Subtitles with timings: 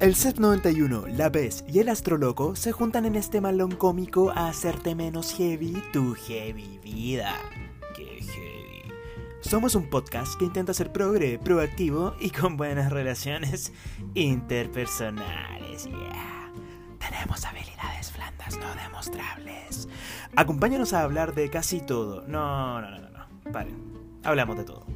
[0.00, 4.48] El Set 91, La Vez y el Astroloco se juntan en este malón cómico a
[4.48, 7.34] hacerte menos heavy tu heavy vida.
[7.94, 8.94] ¡Qué heavy!
[9.42, 13.74] Somos un podcast que intenta ser progre, proactivo y con buenas relaciones
[14.14, 15.84] interpersonales.
[15.84, 16.50] Yeah.
[16.98, 19.86] Tenemos habilidades blandas no demostrables.
[20.34, 22.26] Acompáñanos a hablar de casi todo.
[22.26, 23.52] No, no, no, no, no.
[23.52, 23.76] Paren.
[24.24, 24.86] Hablamos de todo.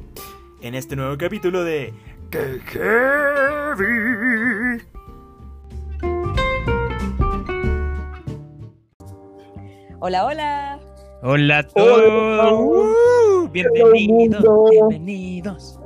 [0.61, 1.93] En este nuevo capítulo de
[2.31, 3.85] ¡Qué heavy!
[10.07, 10.79] Hola, hola.
[11.23, 12.51] Hola a todos.
[12.53, 15.79] Uh, bienvenidos, bienvenidos.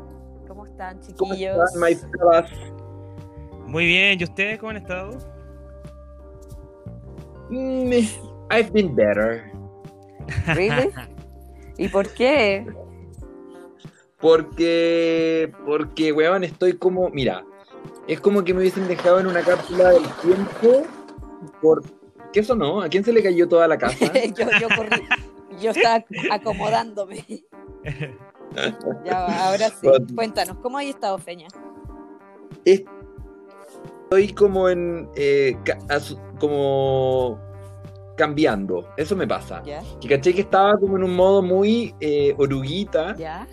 [0.45, 1.57] ¿Cómo están, ¿Cómo chiquillos?
[1.73, 3.71] están, my?
[3.71, 5.17] Muy bien, ¿y ustedes cómo han estado?
[7.49, 7.93] Mm,
[8.51, 9.53] I've been better.
[10.47, 10.91] ¿Really?
[11.77, 12.67] ¿Y por qué?
[14.19, 17.45] Porque, porque, weón, estoy como, mira,
[18.09, 20.83] es como que me hubiesen dejado en una cápsula del tiempo
[21.61, 21.83] por...
[22.33, 22.81] ¿Qué eso no?
[22.81, 24.11] ¿A quién se le cayó toda la casa?
[24.37, 25.03] yo, yo corrí,
[25.61, 27.25] yo estaba acomodándome.
[29.05, 29.87] Ya, ahora sí.
[29.87, 30.07] Bueno.
[30.15, 31.47] Cuéntanos, ¿cómo hay estado, Feña?
[32.65, 35.55] Estoy como en, eh,
[36.39, 37.39] como
[38.17, 39.61] cambiando, eso me pasa.
[39.63, 39.81] ¿Ya?
[40.01, 43.47] Que caché que estaba como en un modo muy eh, oruguita, ¿Ya?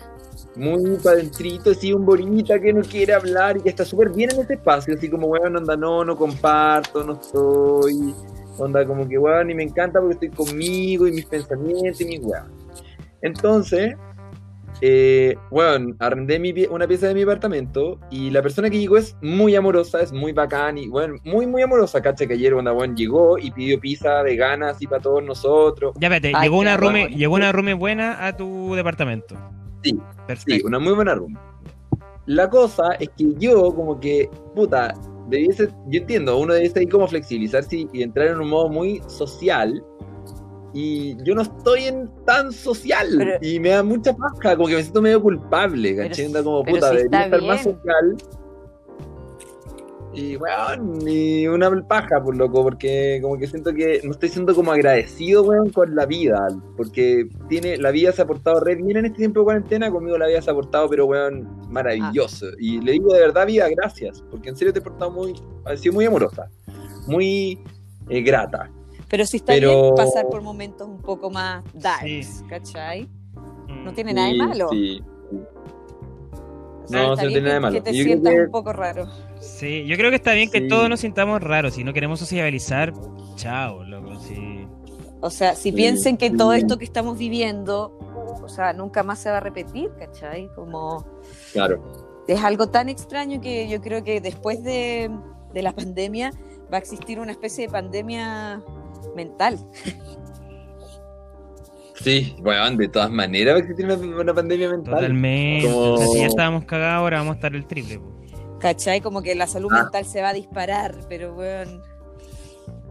[0.55, 4.31] muy para adentrito, así un bonita que no quiere hablar y que está súper bien
[4.33, 8.15] en ese espacio, así como, weón, onda, no, no comparto, no estoy,
[8.59, 12.19] onda, como que, weón, y me encanta porque estoy conmigo y mis pensamientos y mi
[12.19, 12.51] weón.
[13.21, 13.95] Entonces,
[14.81, 18.97] eh, weón, arrendé mi pie- una pieza de mi apartamento y la persona que llegó
[18.97, 22.73] es muy amorosa, es muy bacán y, weón, muy, muy amorosa, cacha, que ayer, onda,
[22.73, 25.93] weón, llegó y pidió pizza vegana así para todos nosotros.
[25.99, 29.35] Ya vete, Ay, llegó una rume, llegó una rume buena a tu departamento.
[29.83, 30.67] Sí, Sí, Perfecto.
[30.67, 31.37] una muy buena room.
[32.25, 34.93] La cosa es que yo, como que, puta,
[35.27, 39.01] debiese, yo entiendo, uno debiese ahí como flexibilizarse y, y entrar en un modo muy
[39.07, 39.83] social.
[40.73, 43.07] Y yo no estoy en tan social.
[43.17, 46.31] Pero- y me da mucha paja, como que me siento medio culpable, ¿cachai?
[46.43, 48.17] como, puta, si debería estar más social.
[50.17, 54.55] Y, weón, y una paja, por loco, porque como que siento que no estoy siendo
[54.55, 58.97] como agradecido, weón, con la vida, porque tiene, la vida se ha portado re bien
[58.97, 62.47] en este tiempo de cuarentena, conmigo la vida se ha portado, pero, weón, maravilloso.
[62.59, 65.33] Y le digo de verdad, vida, gracias, porque en serio te he portado muy,
[65.65, 66.49] has sido muy amorosa,
[67.07, 67.59] muy
[68.09, 68.71] eh, grata.
[69.09, 72.05] Pero si está Pero- bien pasar por momentos un poco más darks,
[72.39, 72.43] Sí.
[72.49, 73.03] ¿cachai?
[73.67, 73.83] Mm.
[73.85, 74.69] No tiene nada de Sí, malo.
[74.71, 75.01] sí.
[76.83, 77.73] O sea, No, sí no tiene nada de malo.
[77.75, 79.07] Que te Yo sientas que- un poco raro.
[79.59, 81.73] Sí, yo creo que está bien que todos nos sintamos raros.
[81.73, 82.93] Si no queremos sociabilizar,
[83.35, 84.19] chao, loco.
[84.19, 84.67] Sí.
[85.19, 86.37] O sea, si Sí, piensen que sí.
[86.37, 87.97] todo esto que estamos viviendo,
[88.43, 90.47] o sea, nunca más se va a repetir, ¿cachai?
[90.55, 91.05] Como
[91.53, 92.23] Claro.
[92.27, 95.09] es algo tan extraño que yo creo que después de,
[95.55, 96.31] de la pandemia
[96.71, 98.61] va a existir una especie de pandemia
[99.15, 99.57] mental.
[101.95, 104.93] Sí, weón, de todas maneras va a existir una, una pandemia mental.
[104.93, 105.67] Totalmente.
[105.67, 107.97] Como- O sea, si ya estábamos cagados, ahora vamos a estar el triple.
[107.99, 108.16] po.
[108.59, 109.01] ¿Cachai?
[109.01, 109.83] Como que la salud Ah.
[109.83, 111.81] mental se va a disparar, pero bueno,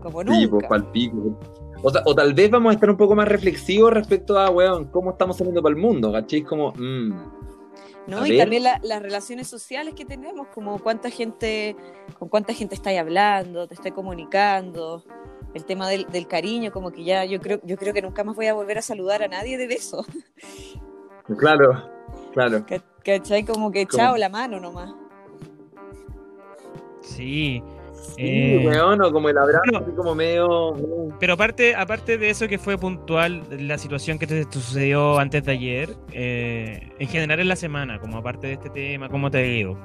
[0.02, 0.92] como Sí, pues nunca.
[0.92, 1.38] pico.
[1.82, 4.86] O, ta- o tal vez vamos a estar un poco más reflexivos respecto a, weón,
[4.86, 6.42] cómo estamos saliendo para el mundo, ¿cachai?
[6.42, 7.10] Como, mm,
[8.06, 8.18] ¿no?
[8.22, 8.40] A Y ver.
[8.40, 11.76] también la- las relaciones sociales que tenemos, como cuánta gente,
[12.18, 15.04] con cuánta gente estáis hablando, te estáis comunicando,
[15.54, 18.36] el tema del, del cariño, como que ya yo creo, yo creo que nunca más
[18.36, 20.04] voy a volver a saludar a nadie de beso.
[21.38, 21.90] claro,
[22.32, 22.64] claro.
[22.68, 23.44] Ca- ¿Cachai?
[23.44, 24.92] Como que Como- chao la mano nomás.
[27.06, 27.62] Sí.
[28.14, 29.78] Sí, Eh, weón, o como el abrazo, bueno.
[29.84, 30.74] así como medio...
[31.18, 35.44] Pero aparte, aparte de eso que fue puntual, la situación que te, te sucedió antes
[35.44, 39.42] de ayer, eh, en general en la semana, como aparte de este tema, ¿cómo te
[39.42, 39.76] digo?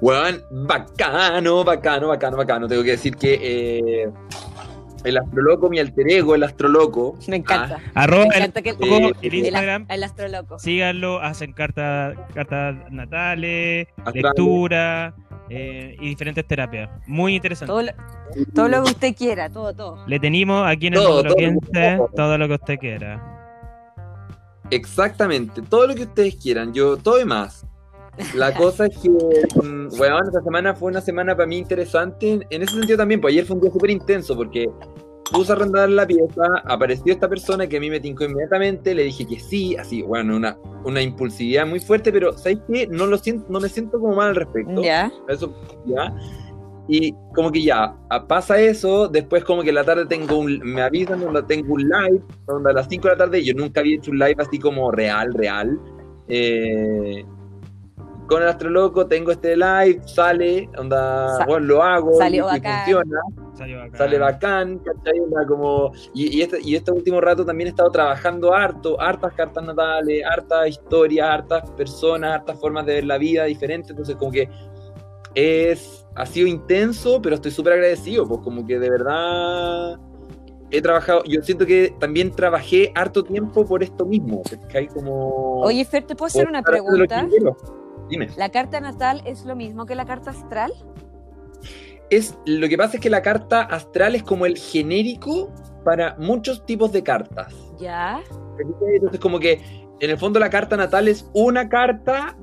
[0.00, 2.68] Weón, bacano, bacano, bacano, bacano.
[2.68, 4.08] Tengo que decir que eh,
[5.04, 7.18] el astroloco, mi alter ego, el astroloco.
[7.28, 7.78] Me encanta.
[7.94, 10.58] Arroba Me el, encanta que el, Eh, el el, Instagram, el astroloco.
[10.58, 14.22] síganlo, hacen cartas cartas natales, Astrales.
[14.22, 15.14] lectura
[15.48, 16.90] eh, y diferentes terapias.
[17.06, 17.70] Muy interesante.
[17.70, 17.92] Todo lo,
[18.54, 20.06] todo lo que usted quiera, todo, todo.
[20.06, 22.10] Le tenemos aquí en el Todo, todo, Monologuense todo.
[22.14, 23.30] todo lo que usted quiera.
[24.70, 27.66] Exactamente, todo lo que ustedes quieran, yo todo y más.
[28.34, 32.46] La cosa es que, mm, weón, esta semana fue una semana para mí interesante en,
[32.48, 34.68] en ese sentido también, pues ayer fue un día súper intenso porque
[35.32, 39.04] puse a arrendar la pieza, apareció esta persona que a mí me tincó inmediatamente, le
[39.04, 42.86] dije que sí, así, bueno, una, una impulsividad muy fuerte, pero ¿sabes qué?
[42.86, 44.82] No, lo siento, no me siento como mal al respecto.
[44.82, 45.10] Ya.
[45.28, 45.54] Eso,
[45.86, 46.14] ya.
[46.86, 47.96] Y como que ya,
[48.28, 51.82] pasa eso, después como que en la tarde tengo un, me avisan, donde tengo un
[51.88, 54.58] live, donde a las 5 de la tarde, yo nunca había hecho un live así
[54.58, 55.80] como real, real.
[56.28, 57.24] Eh,
[58.26, 62.60] con el Astroloco tengo este live, sale, onda, Sa- bueno, lo hago salió y, y
[62.60, 63.20] funciona,
[63.54, 63.98] Salió acá.
[63.98, 65.20] sale bacán, ¿cachai?
[65.46, 69.64] Como, y, y este, y este último rato también he estado trabajando harto, hartas cartas
[69.64, 74.48] natales, hartas historias, hartas personas, hartas formas de ver la vida diferentes, entonces como que
[75.34, 79.98] es, ha sido intenso, pero estoy súper agradecido, pues como que de verdad
[80.70, 84.88] he trabajado, yo siento que también trabajé harto tiempo por esto mismo, ¿cachai?
[84.88, 85.60] Como...
[85.60, 87.28] Oye, Fer, ¿te puedo hacer una que pregunta?
[88.08, 88.28] Dime.
[88.36, 90.72] ¿La carta natal es lo mismo que la carta astral?
[92.10, 95.52] Es, lo que pasa es que la carta astral es como el genérico
[95.84, 97.54] para muchos tipos de cartas.
[97.78, 98.22] Ya.
[98.58, 99.60] Entonces, como que
[100.00, 102.36] en el fondo la carta natal es una carta,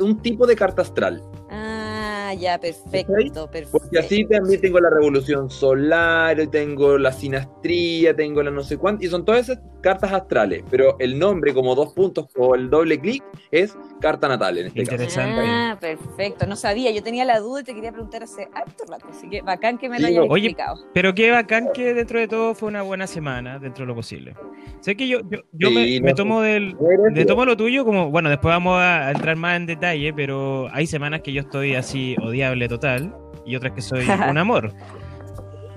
[0.00, 1.22] un tipo de carta astral.
[1.50, 3.78] Ah, ya, perfecto, perfecto.
[3.78, 9.04] Porque así también tengo la revolución solar, tengo la sinastría, tengo la no sé cuánto,
[9.04, 10.62] y son todas esas cartas astrales.
[10.70, 14.82] Pero el nombre, como dos puntos o el doble clic, es carta natal en este
[14.84, 14.94] caso.
[14.94, 15.40] Interesante.
[15.44, 16.46] Ah, perfecto.
[16.46, 19.42] No sabía, yo tenía la duda y te quería preguntar hace harto rato, así que
[19.42, 20.26] bacán que me lo Sí, hayas.
[20.28, 20.84] Oye, explicado.
[20.94, 24.34] Pero qué bacán que dentro de todo fue una buena semana, dentro de lo posible.
[24.80, 26.16] Sé que yo, yo, yo Sí, me, no, me sí.
[26.16, 26.76] tomo del,
[27.14, 30.86] de tomo lo tuyo como, bueno, después vamos a entrar más en detalle, pero hay
[30.86, 33.14] semanas que yo estoy así odiable total
[33.44, 34.72] y otras que soy un amor.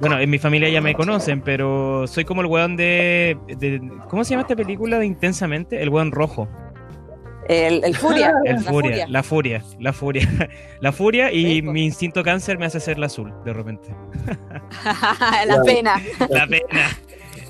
[0.01, 4.24] Bueno, en mi familia ya me conocen, pero soy como el weón de, de- ¿Cómo
[4.24, 5.81] se llama esta película de Intensamente?
[5.81, 6.50] El weón rojo.
[7.48, 8.33] El, el furia.
[8.45, 10.27] El la furia, la furia, la furia.
[10.81, 13.89] La furia y Sí, mi instinto cáncer me hace ser la azul, de repente.
[15.48, 16.01] la pena.
[16.30, 16.89] La pena,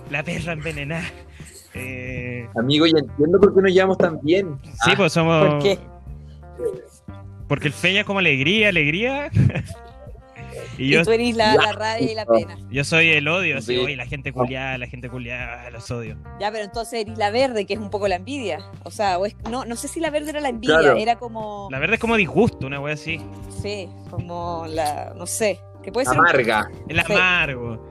[0.10, 1.04] la perra envenenada.
[1.74, 4.60] Eh, Amigo, y entiendo por qué nos llevamos tan bien.
[4.64, 5.48] Sí, Ah, pues somos.
[5.48, 5.80] ¿Por qué?
[7.48, 9.30] Porque el feña es como alegría, alegría.
[10.82, 12.58] Y Y, yo, tú eres la, la rabia y la pena.
[12.70, 13.78] yo soy el odio, así, Sí.
[13.84, 16.18] oye, la gente culiada, la gente culiada, los odio.
[16.40, 18.60] Ya, pero entonces eres la verde, que es un poco la envidia.
[18.84, 20.98] O sea, o es- no, no sé si la verde era la envidia, Claro.
[20.98, 21.68] era como.
[21.72, 23.20] La verdad es como disgusto, una wea así.
[23.62, 25.14] Sí, como la.
[25.16, 25.60] No sé.
[25.84, 26.18] Que puede ser.
[26.20, 26.70] un- amarga.
[26.88, 27.14] El Sí.
[27.14, 27.88] amargo.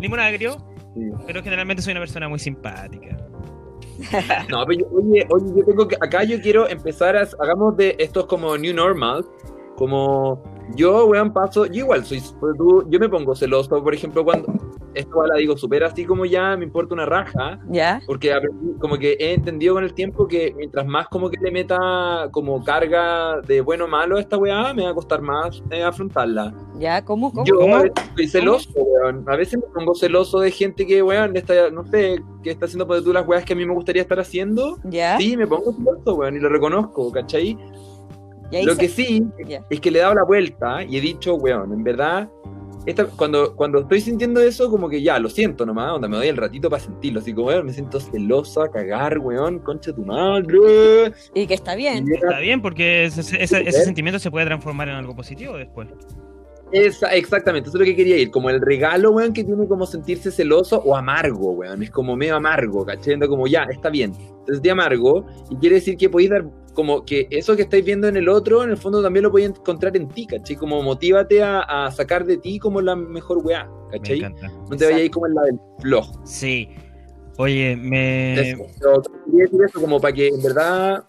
[0.00, 0.56] Limón agrio,
[0.94, 1.00] Sí.
[1.26, 3.16] pero generalmente soy una persona muy simpática.
[4.48, 7.96] No, pero yo- oye, oye, yo tengo que, acá yo quiero empezar a, hagamos de
[7.98, 9.24] estos como new normal,
[9.76, 10.42] como
[10.74, 12.22] yo, weón, paso, yo igual soy,
[12.88, 14.52] yo me pongo celoso, por ejemplo, cuando,
[14.94, 18.00] esto la digo súper así como ya, me importa una raja, ¿Ya?
[18.06, 18.34] porque
[18.80, 22.62] como que he entendido con el tiempo que mientras más como que le meta como
[22.64, 26.54] carga de bueno o malo a esta weá, me va a costar más eh, afrontarla.
[26.78, 27.04] ¿Ya?
[27.04, 27.32] ¿Cómo?
[27.32, 27.44] ¿Cómo?
[27.44, 27.80] Yo ¿Cómo?
[28.16, 29.24] soy celoso, weón.
[29.28, 32.86] A veces me pongo celoso de gente que, weón, está, no sé, que está haciendo
[32.86, 34.78] por tú las weas que a mí me gustaría estar haciendo.
[34.84, 35.16] ¿Ya?
[35.18, 37.56] Sí, me pongo celoso, weón, y lo reconozco, ¿cachai?
[38.64, 39.64] Lo se- que sí Ya.
[39.68, 42.28] es que le he dado la vuelta y he dicho, weón, en verdad,
[42.86, 46.28] esta, cuando, cuando estoy sintiendo eso, como que ya, lo siento nomás, onda, me doy
[46.28, 51.12] el ratito para sentirlo, así como, weón, me siento celosa, cagar, weón, concha tu madre.
[51.34, 52.06] Y que está bien.
[52.08, 55.88] Y Está bien, porque ese, ese- ese sentimiento se puede transformar en algo positivo después.
[56.70, 59.86] Esa- exactamente, eso es lo que quería ir, como el regalo, weón, que tiene como
[59.86, 63.14] sentirse celoso o amargo, weón, es como medio amargo, ¿cachai?
[63.14, 66.44] Anda Como ya, está bien, entonces de amargo, y quiere decir que podéis dar,
[66.78, 69.48] como que eso que estáis viendo en el otro, en el fondo también lo podéis
[69.48, 70.54] encontrar en ti, ¿cachai?
[70.54, 74.20] Como motívate a, a sacar de ti como la mejor weá, ¿cachai?
[74.20, 76.24] No te vayas ahí como en la del flojo.
[76.24, 76.68] Sí.
[77.36, 78.52] Oye, me.
[78.52, 81.02] Eso, pero quería decir eso como para que en verdad.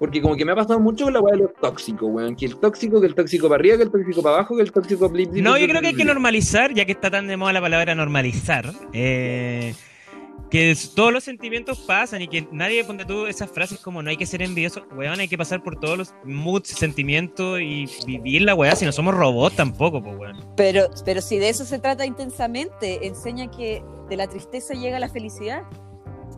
[0.00, 2.34] Porque como que me ha pasado mucho con la weá de los tóxicos, weón.
[2.34, 4.72] Que el tóxico, que el tóxico para arriba, que el tóxico para abajo, que el
[4.72, 7.28] tóxico blip, blip, No, blip, yo creo que hay que normalizar, ya que está tan
[7.28, 8.72] de moda la palabra normalizar.
[8.92, 9.72] eh,
[10.50, 14.16] que todos los sentimientos pasan y que nadie ponte tú esas frases como no hay
[14.16, 18.54] que ser envidioso, weón, hay que pasar por todos los moods, sentimientos y vivir la
[18.54, 20.54] weá si no somos robots tampoco, pues weón.
[20.56, 25.08] Pero, pero si de eso se trata intensamente, enseña que de la tristeza llega la
[25.08, 25.62] felicidad.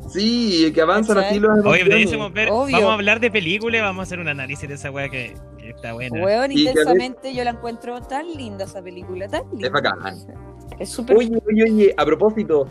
[0.09, 2.77] Sí, que avanzan así los Oye, deberíamos ver, Obvio.
[2.77, 5.71] vamos a hablar de películas, vamos a hacer un análisis de esa weá que, que
[5.71, 6.23] está buena.
[6.25, 9.67] Weón, intensamente yo la encuentro tan linda esa película, tan linda.
[9.67, 9.99] Es bacán.
[10.79, 11.17] Es súper.
[11.17, 12.69] Oye, oye, oye, a propósito,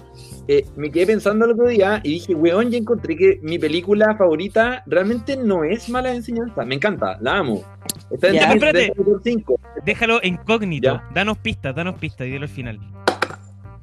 [0.47, 4.15] eh, me quedé pensando el otro día y dije, weón, ya encontré que mi película
[4.17, 6.63] favorita realmente no es mala enseñanza.
[6.63, 7.63] Me encanta, la amo.
[8.11, 8.51] Está en Ya.
[8.51, 8.93] el Espérate.
[9.23, 9.59] 5.
[9.83, 11.09] Déjalo incógnito, Ya.
[11.13, 12.79] danos pistas, danos pistas y dilo al final.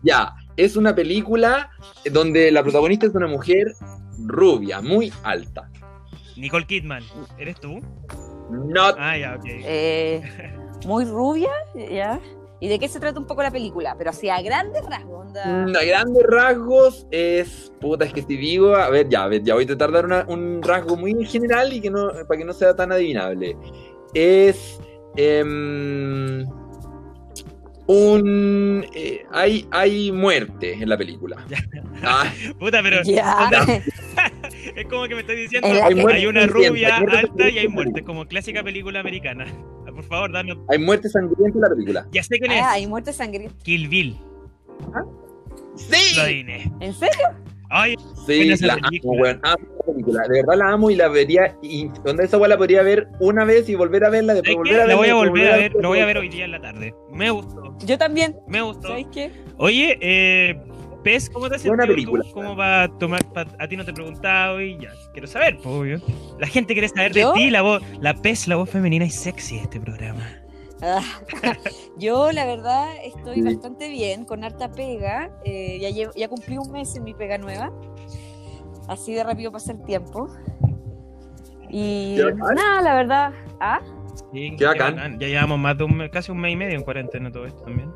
[0.03, 1.71] Ya, es una película
[2.11, 3.75] donde la protagonista es una mujer
[4.27, 5.71] rubia, muy alta.
[6.37, 7.03] Nicole Kidman,
[7.39, 7.81] ¿eres tú?
[8.51, 9.45] Not Ah, ya, ok.
[9.47, 10.23] eh,
[10.87, 12.21] muy rubia, ya.
[12.61, 13.95] ¿Y de qué se trata un poco la película?
[13.99, 15.45] Pero así a grandes rasgos, onda.
[15.67, 17.71] Mm, A grandes rasgos es.
[17.81, 18.75] Puta, es que si digo.
[18.75, 21.27] A ver, ya, a ver, ya voy a tratar de dar una- un rasgo muy
[21.27, 22.09] general y que no.
[22.27, 23.57] para que no sea tan adivinable.
[24.15, 24.79] Es.
[25.17, 26.47] em,
[27.87, 28.87] un.
[28.95, 31.37] eh, hay, hay muerte en la película.
[32.07, 33.01] Ah, Puta, pero
[34.77, 38.63] Es como que me estás diciendo hay, una rubia alta y hay muerte, como clásica
[38.63, 39.47] película americana.
[39.87, 40.59] Ah, Por favor, danos.
[40.69, 42.07] Hay muerte sangrienta en la película.
[42.13, 42.65] Ya sé quién Ah, es.
[42.67, 43.55] hay muerte sangrienta.
[43.63, 44.19] Kill Bill.
[44.93, 45.05] Lo
[45.77, 46.47] ¡Sí!
[46.81, 47.29] ¿En serio?
[47.71, 49.23] Ay, Sí, la amo, película.
[49.23, 49.41] weón.
[49.43, 50.23] Amo esa película.
[50.29, 51.57] De verdad la amo y la vería.
[51.63, 54.71] Y donde esa weá la podría ver una vez y volver a verla, después ¿sabes
[54.71, 54.75] qué?
[54.77, 54.95] volver a verla.
[54.95, 56.95] La voy a volver a ver, lo voy a ver hoy día en la tarde.
[57.13, 58.37] Me gustó, Yo también.
[58.49, 58.89] me gustó.
[58.89, 59.31] ¿Sabes qué?
[59.59, 60.61] Oye, eh,
[61.03, 62.23] Pez, ¿cómo te has sentido película.
[62.25, 62.31] tú?
[62.33, 63.21] ¿Cómo va a tomar?
[63.35, 66.01] pa- a ti no te he preguntado y ya, quiero saber, pues, obvio.
[66.39, 67.33] La gente quiere saber de ¿Yo?
[67.35, 70.23] ti, la voz, la Pez, la voz femenina y sexy de este programa.
[71.99, 73.43] Yo, la verdad, estoy Sí.
[73.43, 75.31] bastante bien, con harta pega.
[75.45, 77.73] eh, ya, llevo- ya cumplí un mes en mi pega nueva.
[78.89, 80.29] Así de rápido pasa el tiempo.
[81.71, 82.17] Y
[82.55, 83.33] nada, la verdad.
[83.61, 83.81] ¿Ah?
[84.33, 85.19] Sí, Qué bacán.
[85.19, 87.63] Ya llevamos más de un mes, casi un mes y medio en cuarentena todo esto
[87.63, 87.93] también.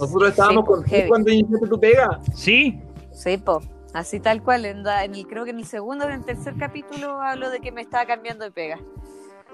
[0.00, 1.08] Nosotros estábamos Sí, contigo heavy.
[1.08, 2.20] cuando iniciaste tu pega.
[2.34, 2.80] Sí,
[3.12, 3.60] Sí, po.
[3.92, 4.64] Así tal cual.
[4.64, 7.60] En, en el, creo que en el segundo o en el tercer capítulo hablo de
[7.60, 8.78] que me estaba cambiando de pega.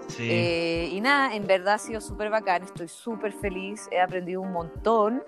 [0.09, 0.28] Sí.
[0.30, 4.52] Eh, y nada, en verdad ha sido súper bacán, estoy súper feliz, he aprendido un
[4.52, 5.23] montón.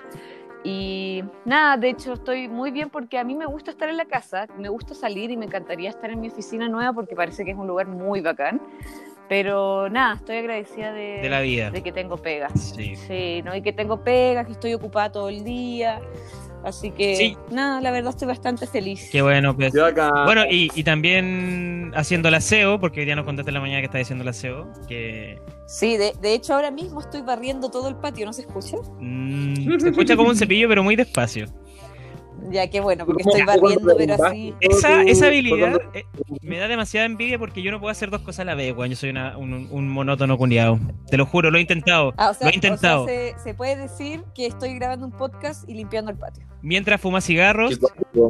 [0.65, 4.05] Y nada, de hecho estoy muy bien porque a mí me gusta estar en la
[4.05, 7.51] casa, me gusta salir y me encantaría estar en mi oficina nueva porque parece que
[7.51, 8.61] es un lugar muy bacán.
[9.29, 11.71] Pero nada, estoy agradecida de, de la vida.
[11.71, 12.51] de que tengo pega.
[12.51, 12.97] Sí.
[12.97, 13.57] Sí, ¿no?
[13.57, 16.01] Y que tengo pega, que estoy ocupada todo el día.
[16.65, 17.37] Así que Sí.
[17.51, 19.09] nada, la verdad estoy bastante feliz.
[19.11, 19.73] Qué bueno, Pez.
[19.75, 20.25] Yo acá.
[20.25, 23.81] Bueno, y, y también haciendo el aseo, porque hoy día nos contaste en la mañana
[23.81, 27.89] que estás haciendo el aseo, que Sí, de, de hecho ahora mismo estoy barriendo todo
[27.89, 28.77] el patio, ¿no se escucha?
[29.01, 31.47] mm, se escucha como un cepillo, pero muy despacio.
[32.51, 34.55] Ya, qué bueno, porque estoy barriendo, pero así.
[34.61, 36.05] Esa, esa habilidad eh,
[36.43, 38.91] me da demasiada envidia porque yo no puedo hacer dos cosas a la vez, weón.
[38.91, 40.79] Yo soy una- un, un monótono culiado.
[41.09, 42.13] Te lo juro, lo he intentado.
[42.17, 43.05] Ah, o sea, lo he intentado.
[43.05, 46.45] o sea, se, se puede decir que estoy grabando un podcast y limpiando el patio.
[46.63, 47.79] Mientras fumas cigarros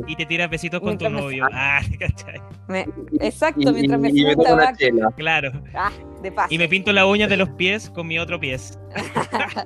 [0.06, 1.46] y te tiras besitos con tu Mientras me- novio.
[1.52, 2.40] Ah, ¿cachai?
[2.68, 4.78] Me- Y- exacto, mientras me y, y fumo me una tabaco.
[4.78, 5.10] chela.
[5.16, 5.52] Claro.
[5.74, 5.90] Ah,
[6.22, 6.54] de paso.
[6.54, 8.78] Y me pinto las uñas de los pies con mi otro pies.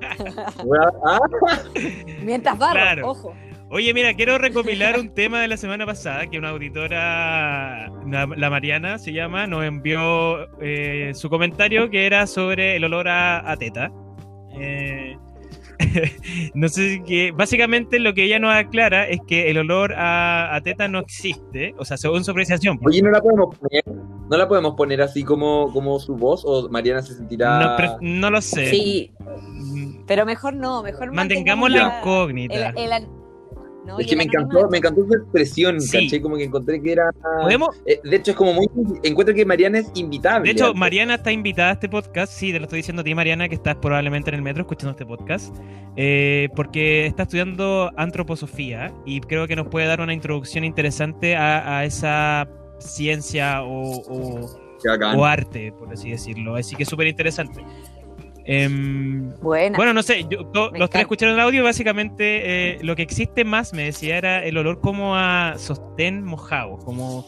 [1.05, 1.19] Ah,
[2.23, 3.09] Mientras barro, Claro.
[3.11, 3.35] ojo.
[3.71, 8.99] Oye, mira, quiero recopilar un tema de la semana pasada que una auditora, la, Mariana
[8.99, 13.91] se llama, nos envió eh, su comentario que era sobre el olor a, a teta.
[14.61, 15.17] Eh,
[16.55, 20.55] no sé si que básicamente lo que ella nos aclara es que el olor a,
[20.55, 22.79] a teta no existe, o sea, según su apreciación.
[22.85, 23.83] Oye, ¿no la podemos poner?
[24.31, 26.45] ¿No la podemos poner así como, como su voz?
[26.47, 27.61] ¿O Mariana se sentirá...?
[27.61, 28.71] No, pre- no lo sé.
[28.71, 29.13] Sí,
[30.07, 32.69] pero mejor no, mejor Mantengamos la- la incógnita.
[32.71, 32.93] el- el
[33.87, 36.05] no, Es que me encantó, me encantó su expresión, Sí.
[36.07, 36.21] ¿caché?
[36.21, 37.11] Como que encontré que era...
[37.43, 37.71] ¿Podemos?
[37.87, 38.67] Eh, de hecho, es como muy...
[39.03, 40.45] Encuentro que Mariana es invitable.
[40.45, 42.33] De hecho, Mariana está invitada a este podcast.
[42.33, 44.91] Sí, te lo estoy diciendo a ti, Mariana, que estás probablemente en el metro escuchando
[44.91, 45.55] este podcast.
[45.97, 51.79] eh, porque está estudiando antroposofía y creo que nos puede dar una introducción interesante a,
[51.79, 54.61] a esa ciencia o, o-
[55.17, 56.55] o arte, por así decirlo.
[56.57, 57.65] Así que es súper interesante.
[58.47, 59.77] Buena.
[59.77, 61.01] bueno, no sé, yo- to- Me los tres encanta.
[61.01, 61.65] escucharon el audio.
[61.65, 66.79] Básicamente, eh, lo que existe más, me decía, era el olor como a sostén mojado,
[66.79, 67.27] como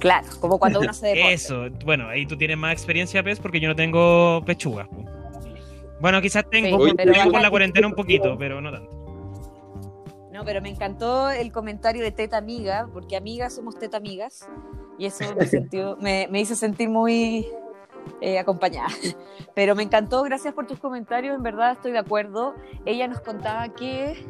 [0.00, 1.30] Claro, como cuando uno se deporta.
[1.32, 4.88] eso, bueno, ahí tú tienes más experiencia, Pez, porque yo no tengo pechugas.
[4.88, 5.04] po.
[6.00, 8.90] Bueno, quizás tengo, Sí, po- pero tengo con la cuarentena un poquito, pero no tanto.
[10.32, 14.46] No, pero me encantó el comentario de Teta Amiga, porque amigas somos Teta Amigas,
[14.98, 17.46] y eso me, sentió- me, me hizo sentir muy
[18.20, 18.88] eh, acompañada.
[19.54, 22.54] Pero me encantó, gracias por tus comentarios, en verdad estoy de acuerdo.
[22.84, 24.26] Ella nos contaba que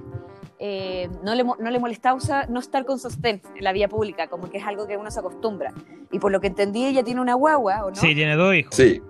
[0.59, 4.29] eh, no, le, no le molestaba usar- no estar con sostén en la vía pública,
[4.29, 5.73] como que es algo que uno se acostumbra.
[6.13, 7.97] Y por lo que entendí, ella tiene una guagua, ¿o no?
[7.97, 8.75] Sí, tiene dos hijos.
[8.75, 9.03] Sí.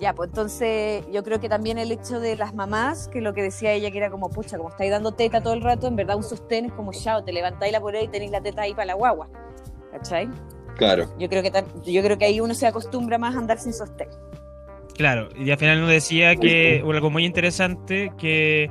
[0.00, 3.42] Ya, pues entonces yo creo que también el hecho de las mamás, que lo que
[3.42, 6.16] decía ella que era como, pucha, como estáis dando teta todo el rato, en verdad
[6.16, 8.74] un sostén es como, chao, te levantáis la por ahí y tenéis la teta ahí
[8.74, 9.28] para la guagua.
[9.92, 10.28] ¿Cachai?
[10.76, 11.12] Claro.
[11.18, 11.52] Yo creo que
[11.90, 14.08] yo creo que ahí uno se acostumbra más a andar sin sostén.
[14.96, 18.70] Claro, y al final nos decía que algo muy interesante, que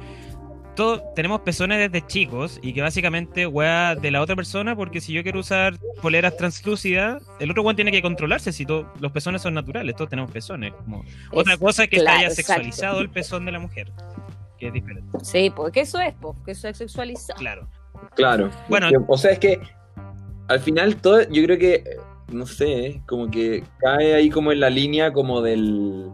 [0.75, 5.11] todos tenemos pezones desde chicos y que básicamente wea de la otra persona, porque si
[5.13, 9.41] yo quiero usar poleras translúcidas, el otro weón tiene que controlarse si to- los pezones
[9.41, 10.73] son naturales, todos tenemos pezones.
[10.73, 11.03] Como...
[11.31, 12.53] Otra Es- cosa es que claro, haya exacto.
[12.53, 13.91] sexualizado el pezón de la mujer,
[14.57, 15.17] que es diferente.
[15.23, 17.37] Sí, porque eso es, pues, que eso es sexualizado.
[17.37, 17.67] Claro.
[18.15, 18.49] Claro.
[18.69, 18.87] Bueno.
[19.07, 19.59] o sea, es que
[20.47, 21.83] al final todo, yo creo que, eh,
[22.31, 26.09] no sé, como que cae ahí como en la línea como del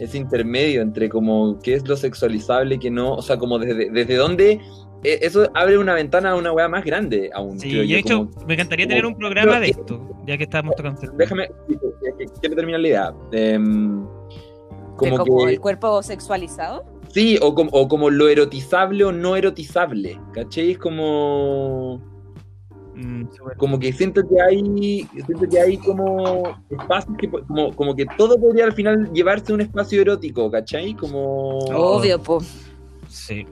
[0.00, 3.90] ese intermedio entre como qué es lo sexualizable y qué no, o sea, como desde,
[3.90, 4.60] desde dónde
[5.04, 7.60] eh, eso abre una ventana a una weá más grande aún.
[7.60, 9.70] Sí, creo y yo, de hecho, como- me encantaría como- tener un programa de eh,
[9.70, 11.00] esto, ya que estamos tocando.
[11.00, 11.16] este.
[11.16, 11.48] Déjame,
[12.40, 13.14] quiero terminar la idea.
[13.30, 13.58] De
[14.96, 16.84] como como que, el cuerpo sexualizado.
[17.08, 20.72] sí, o como, o como lo erotizable o no erotizable, ¿cachai?
[20.72, 22.00] Es como...
[22.96, 23.24] Mm,
[23.56, 28.38] como que siento que hay siento que hay como espacios que como, como que todo
[28.38, 30.94] podría al final llevarse a un espacio erótico ¿cachai?
[30.94, 32.40] como Obvio, po.
[33.08, 33.46] Sí.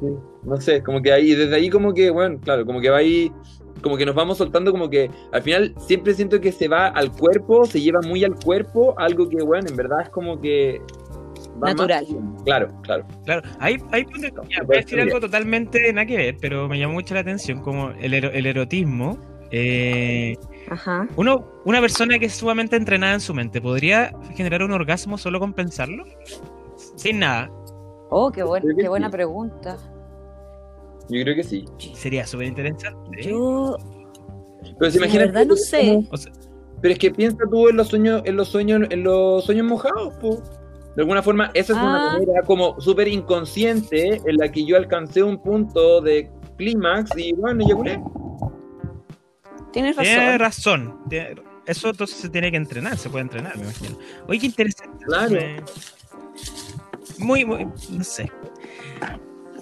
[0.00, 0.06] Sí,
[0.42, 3.32] no sé, como que ahí, desde ahí como que, bueno, claro, como que va ahí,
[3.82, 7.12] como que nos vamos soltando, como que al final siempre siento que se va al
[7.12, 10.82] cuerpo, se lleva muy al cuerpo, algo que, bueno, en verdad es como que...
[11.58, 12.06] más- Natural.
[12.44, 13.04] Claro, claro.
[13.24, 14.04] Claro, ahí, ahí
[14.48, 17.60] ya, voy a decir algo totalmente nada que ver, pero me llamó mucho la atención,
[17.60, 19.18] como el, ero- el erotismo.
[19.50, 20.36] eh,
[20.68, 21.06] Ajá.
[21.16, 25.38] uno, una persona que es sumamente entrenada en su mente, ¿podría generar un orgasmo solo
[25.38, 26.04] con pensarlo?
[26.96, 27.50] Sin nada.
[28.10, 29.12] Oh, qué, buen- qué buena sí.
[29.12, 29.76] pregunta.
[31.08, 31.64] Yo creo que sí.
[31.94, 33.22] Sería súper interesante.
[33.22, 33.76] Yo,
[34.78, 36.02] Pero se la imagina verdad no sé.
[36.10, 36.32] O sea,
[36.80, 40.14] Pero es que piensa tú en los sueños, en los sueños, en los sueños mojados,
[40.14, 40.42] po.
[40.96, 42.12] De alguna forma, esa es una Ah.
[42.12, 47.64] manera como súper inconsciente en la que yo alcancé un punto de clímax y bueno,
[47.64, 48.00] eyaculé.
[49.72, 50.38] Tienes tiene razón.
[50.94, 51.00] razón.
[51.08, 51.34] tiene-
[51.66, 53.98] Eso entonces se tiene que entrenar, se puede entrenar, me imagino.
[54.28, 55.04] Oye, qué interesante.
[55.06, 55.36] Claro.
[57.18, 58.30] Muy, muy, no sé.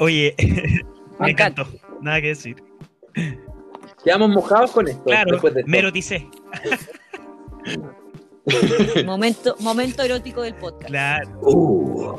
[0.00, 0.34] Oye,
[1.20, 1.64] me encantó.
[2.00, 2.56] Nada que decir.
[4.04, 5.04] Quedamos mojados con esto.
[5.04, 5.60] Claro, de esto.
[5.66, 6.28] me eroticé.
[9.06, 10.88] Momento, momento erótico del podcast.
[10.88, 11.40] Claro.
[11.42, 12.18] Uh,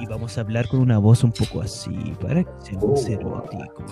[0.00, 3.08] Y vamos a hablar con una voz un poco así, para que sea más Oh.
[3.08, 3.84] erótico.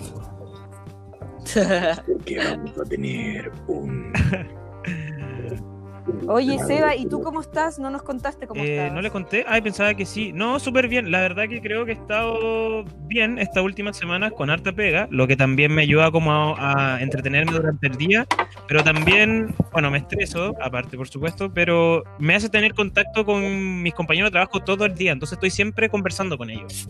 [2.07, 4.13] porque vamos a tener un.
[6.27, 7.79] Oye, Seba, ¿y tú cómo estás?
[7.79, 8.93] No nos contaste cómo Eh, estás.
[8.93, 10.31] no le conté, ay, pensaba que sí.
[10.33, 11.11] No, súper bien.
[11.11, 15.27] La verdad que creo que he estado bien estas últimas semanas con harta pega, lo
[15.27, 18.25] que también me ayuda como a, a entretenerme durante el día,
[18.67, 23.93] pero también, bueno, me estreso, aparte por supuesto, pero me hace tener contacto con mis
[23.93, 26.87] compañeros de trabajo todo el día, entonces estoy siempre conversando con ellos.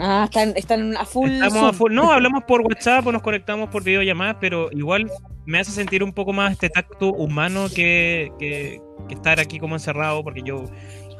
[0.00, 1.30] Ah, están, están a full.
[1.30, 5.10] Estamos a full- no, hablamos por WhatsApp o nos conectamos por videollamadas, pero igual
[5.46, 9.74] me hace sentir un poco más este tacto humano que, que- que estar aquí como
[9.76, 10.64] encerrado, porque yo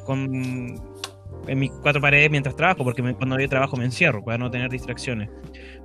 [0.04, 0.74] con
[1.46, 4.50] en mis cuatro paredes mientras trabajo, porque me- cuando yo trabajo me encierro para no
[4.50, 5.30] tener distracciones.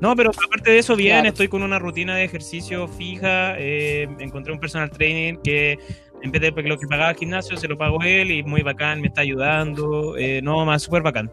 [0.02, 1.30] No, pero aparte de eso, bien, Claro.
[1.30, 5.78] estoy con una rutina de ejercicio fija, eh, encontré un personal training que
[6.22, 9.00] en vez de lo que pagaba el gimnasio, se lo pago él y muy bacán,
[9.00, 11.32] me está ayudando, eh, no, más súper bacán.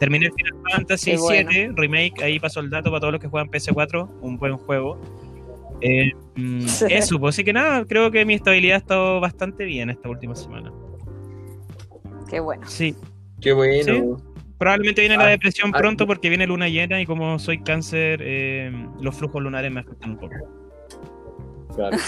[0.00, 1.50] Terminé el Final Fantasy bueno.
[1.50, 5.00] 7 Remake, ahí pasó el dato para todos los que juegan PS4, un buen juego.
[5.80, 9.90] Eh, mm, eso, pues así que nada, creo que mi estabilidad ha estado bastante bien
[9.90, 10.72] esta última semana.
[12.28, 12.66] Qué bueno.
[12.66, 12.94] Sí,
[13.40, 14.16] Qué bueno.
[14.58, 18.20] probablemente viene la Ah, depresión ah, pronto porque viene luna llena y como soy cáncer,
[18.24, 20.34] eh, los flujos lunares me afectan un poco.
[21.76, 21.96] Claro.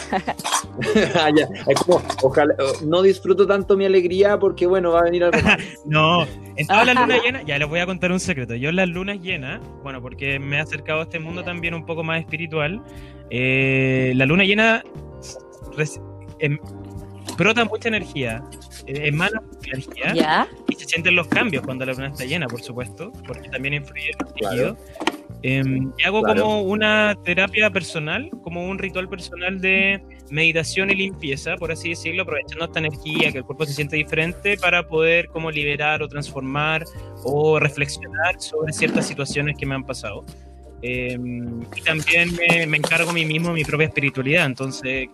[1.14, 1.48] Ah, ya.
[1.68, 5.40] Es como, ojalá, oh, no disfruto tanto mi alegría porque, bueno, va a venir algo
[5.40, 5.56] más.
[5.86, 8.54] No, en todas las lunas llenas, ya les voy a contar un secreto.
[8.56, 11.86] Yo en las lunas llenas, bueno, porque me he acercado a este mundo también un
[11.86, 12.82] poco más espiritual,
[13.30, 14.82] eh, la luna llena
[16.40, 16.58] em-
[17.38, 18.42] brota mucha energía,
[18.86, 20.48] eh, emana mucha energía ¿Ya?
[20.68, 24.10] y se sienten los cambios cuando la luna está llena, por supuesto, porque también influye
[24.10, 24.76] en el Claro.
[24.76, 24.76] tejido.
[25.42, 26.42] Em, y hago Claro.
[26.42, 32.22] como una terapia personal, como un ritual personal de meditación y limpieza, por así decirlo,
[32.22, 36.84] aprovechando esta energía, que el cuerpo se siente diferente para poder como liberar o transformar
[37.22, 40.24] o reflexionar sobre ciertas situaciones que me han pasado.
[40.82, 45.08] Em, y también me, me encargo a mí mismo de mi propia espiritualidad, entonces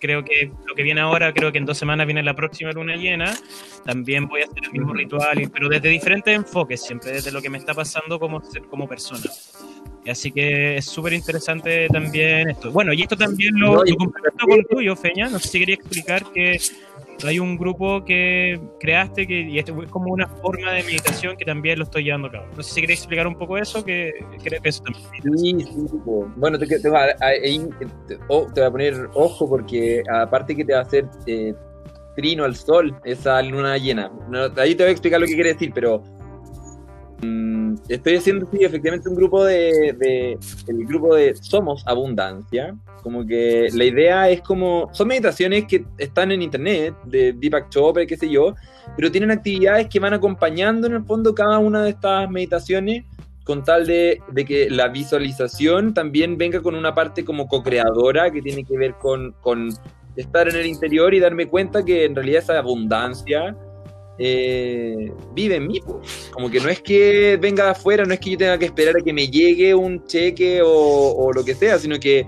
[0.00, 2.96] creo que lo que viene ahora, creo que en dos semanas viene la próxima luna
[2.96, 3.36] llena,
[3.84, 7.50] también voy a hacer el mismo ritual, pero desde diferentes enfoques, siempre desde lo que
[7.50, 9.30] me está pasando como, como persona.
[10.08, 12.70] Así que es súper interesante también esto.
[12.72, 15.28] Bueno, y esto también lo, lo complemento con tuyo, Feña.
[15.28, 16.58] No sé si quería explicar que
[17.24, 21.44] hay un grupo que creaste que y esto es como una forma de meditación que
[21.44, 22.46] también lo estoy llevando a cabo.
[22.56, 25.38] No sé si quería explicar un poco eso, que creo que eso también.
[25.38, 25.86] Sí, sí.
[26.36, 30.72] Bueno, te, te va, te, oh, te va a poner ojo porque aparte que te
[30.72, 31.54] va a hacer eh,
[32.16, 34.10] trino al sol esa luna llena.
[34.28, 36.02] No, ahí te voy a explicar lo que quiere decir, pero
[37.88, 42.74] estoy haciendo sí, efectivamente un grupo de, de el grupo de Somos Abundancia.
[43.02, 48.04] Como que la idea es como son meditaciones que están en internet de Deepak Chopra,
[48.04, 48.54] qué sé yo,
[48.96, 53.04] pero tienen actividades que van acompañando en el fondo cada una de estas meditaciones
[53.44, 58.42] con tal de, de que la visualización también venga con una parte como co-creadora que
[58.42, 59.70] tiene que ver con, con
[60.14, 63.56] estar en el interior y darme cuenta que en realidad esa abundancia
[64.22, 65.80] eh, vive en mí.
[65.80, 66.00] po.
[66.30, 68.94] Como que no es que venga de afuera, no es que yo tenga que esperar
[68.98, 72.26] a que me llegue un cheque o, o lo que sea, sino que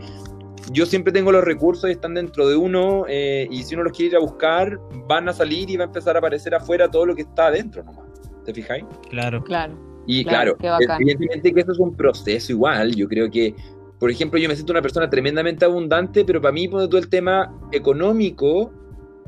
[0.73, 3.93] yo siempre tengo los recursos y están dentro de uno eh, y si uno los
[3.93, 7.07] quiere ir a buscar, van a salir y va a empezar a aparecer afuera todo
[7.07, 8.07] lo que está adentro nomás.
[8.45, 8.85] ¿Te fijáis?
[9.11, 9.45] Claro.
[9.45, 9.75] Claro.
[10.07, 12.95] Y Claro, claro, evidentemente que eso es un proceso igual.
[12.97, 13.55] Yo creo que
[14.01, 17.09] por ejemplo, yo me siento una persona tremendamente abundante, pero para mí, por todo el
[17.09, 18.73] tema económico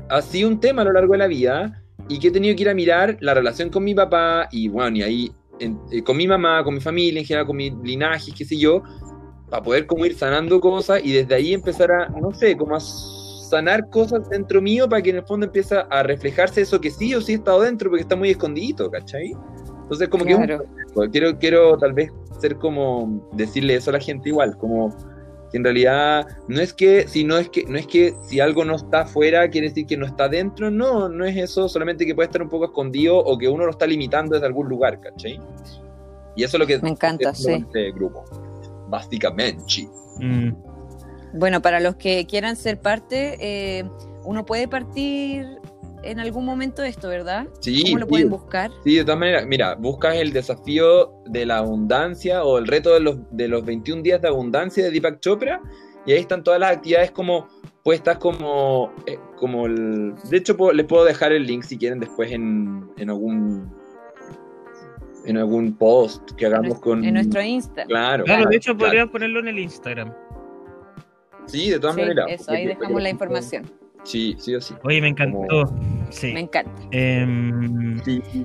[0.09, 2.63] ha sido un tema a lo largo de la vida y que he tenido que
[2.63, 6.17] ir a mirar la relación con mi papá y bueno, y ahí en- eh, con
[6.17, 8.83] mi mamá, con mi familia, en general, con mi linaje, qué sé yo,
[9.49, 12.79] para poder como ir sanando cosas y desde ahí empezar a, no sé, como a
[12.79, 17.13] sanar cosas dentro mío para que en el fondo empiece a reflejarse eso que sí
[17.15, 19.33] o sí he estado dentro porque está muy escondidito, ¿cachai?
[19.83, 20.65] Entonces como que es un Claro.
[21.11, 25.03] quiero, quiero tal vez ser como decirle eso a la gente igual, como que
[25.57, 28.75] en realidad no es que si no es que no es que si algo no
[28.75, 32.27] está afuera quiere decir que no está dentro, no, no es eso, solamente que puede
[32.27, 35.39] estar un poco escondido o que uno lo está limitando desde algún lugar, ¿cachai?
[36.35, 37.51] Y eso es lo que Me encanta, es sí.
[37.51, 38.25] este grupo.
[38.87, 39.87] Básicamente.
[40.19, 40.53] Mm.
[41.33, 43.89] Bueno, para los que quieran ser parte, eh,
[44.23, 45.45] uno puede partir
[46.05, 47.47] en algún momento esto, ¿verdad?
[47.59, 48.71] Sí, ¿Cómo lo sí, pueden buscar?
[48.83, 52.99] Sí, de todas maneras, mira, buscas el desafío de la abundancia o el reto de
[53.01, 55.61] los, de los 21 días de abundancia de Deepak Chopra
[56.05, 57.47] y ahí están todas las actividades como
[57.83, 60.13] puestas como, eh, como el...
[60.29, 63.69] De hecho, puedo- les puedo dejar el link si quieren después en, en algún
[65.25, 67.03] en algún post que hagamos con...
[67.03, 67.85] En nuestro Insta.
[67.85, 68.85] Claro, Claro, de hecho claro.
[68.89, 70.13] podrías ponerlo en el Instagram.
[71.47, 72.25] Sí, de todas Sí, maneras.
[72.29, 73.63] eso, ahí dejamos la información.
[74.03, 74.75] Sí, sí o sí.
[74.83, 75.73] Oye, me encantó.
[76.21, 76.71] Me encanta.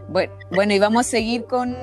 [0.09, 1.75] Bueno, bueno, y vamos a seguir con,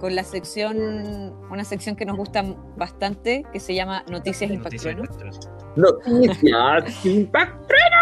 [0.00, 2.42] con la sección, una sección que nos gusta
[2.76, 5.04] bastante, que se llama Noticias Impactrueno.
[5.76, 7.96] Noticias Impactrueno.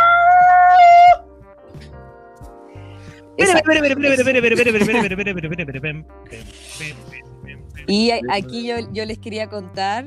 [7.88, 10.07] Y aquí yo, yo, les quería contar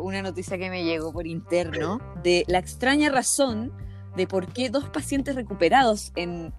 [0.00, 3.72] una noticia que me llegó por interno de la extraña razón
[4.16, 6.52] de por qué dos pacientes recuperados en,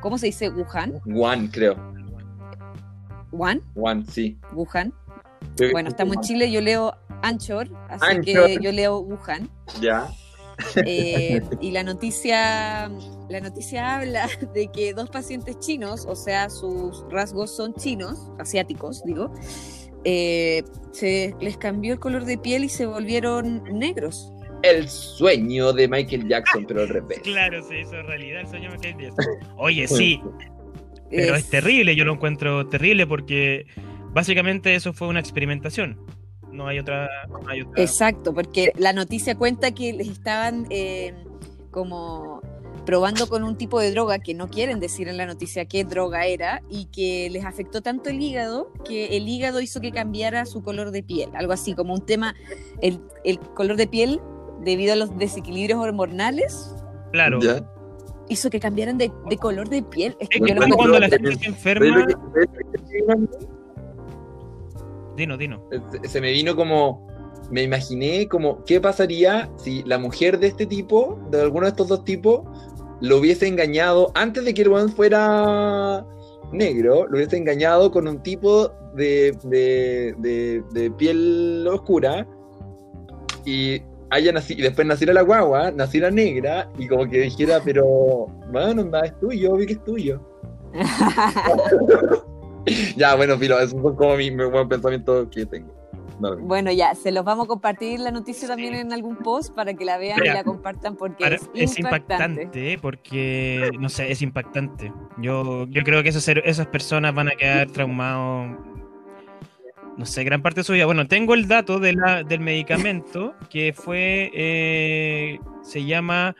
[0.00, 0.48] ¿cómo se dice?
[0.48, 1.00] Wuhan.
[1.14, 1.76] One, creo.
[3.32, 4.38] Wuhan, One, sí.
[4.52, 4.92] Wuhan.
[5.56, 9.48] Creo Bueno, estamos en Chile, yo leo Anchor, así que yo leo Wuhan.
[9.80, 10.08] Ya.
[10.86, 12.90] Eh, y la noticia,
[13.28, 19.04] la noticia habla de que dos pacientes chinos, o sea, sus rasgos son chinos, asiáticos,
[19.04, 19.32] digo,
[20.04, 24.32] eh, se les cambió el color de piel y se volvieron negros.
[24.62, 27.20] El sueño de Michael Jackson, pero al revés.
[27.24, 29.24] Claro, se hizo realidad el sueño de Michael Jackson.
[29.56, 30.20] Oye, sí,
[31.10, 33.66] pero es Es- terrible, yo lo encuentro terrible porque
[34.12, 36.00] básicamente eso fue una experimentación.
[36.52, 37.08] No hay otra.
[37.28, 37.82] No hay otra.
[37.82, 41.12] Exacto, porque la noticia cuenta que les estaban eh,
[41.70, 42.40] como
[42.86, 46.26] probando con un tipo de droga que no quieren decir en la noticia qué droga
[46.26, 50.62] era y que les afectó tanto el hígado que el hígado hizo que cambiara su
[50.62, 52.36] color de piel, algo así como un tema,
[52.80, 54.20] el, el color de piel
[54.66, 56.74] debido a los desequilibrios hormonales
[57.12, 57.40] Claro.
[57.40, 57.64] Ya.
[58.28, 60.14] hizo que cambiaran de, de color de piel.
[60.20, 62.06] Es que Es cuando, la gente se ¿Ves enferma.
[65.16, 65.62] Dino, dino.
[66.02, 67.06] Se- Se me vino como.
[67.50, 68.62] Me imaginé como.
[68.64, 72.42] ¿Qué pasaría si la mujer de este tipo, de alguno de estos dos tipos,
[73.00, 76.04] lo hubiese engañado antes de que el weón fuera
[76.52, 77.06] negro?
[77.06, 82.26] Lo hubiese engañado con un tipo de, de, de, de piel oscura.
[83.44, 88.26] Y haya nacido, y después naciera la guagua, naciera negra, y como que dijera, pero,
[88.52, 90.20] bueno, anda, es tuyo, vi que es tuyo.
[92.96, 95.72] Ya, bueno, filo, esos son como mis mis buenos pensamientos que tengo.
[96.18, 96.42] No, no.
[96.46, 99.84] Bueno, ya, se los vamos a compartir la noticia también en algún post para que
[99.84, 102.42] la vean y la compartan porque Para- es, es impactante.
[102.42, 104.92] impactante porque, no sé, es impactante.
[105.18, 108.56] Yo, yo creo que esos, esas personas van a quedar traumados,
[109.96, 110.86] no sé, gran parte de su vida.
[110.86, 116.34] Bueno, tengo el dato de la, del medicamento que fue, eh, se llama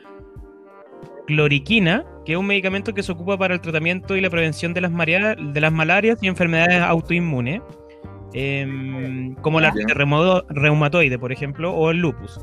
[1.25, 4.81] cloriquina, que es un medicamento que se ocupa para el tratamiento y la prevención de
[4.81, 7.61] las, marea- de las malarias y enfermedades autoinmunes,
[8.33, 9.71] em, como la
[10.49, 12.39] reumatoide, por ejemplo, o el lupus.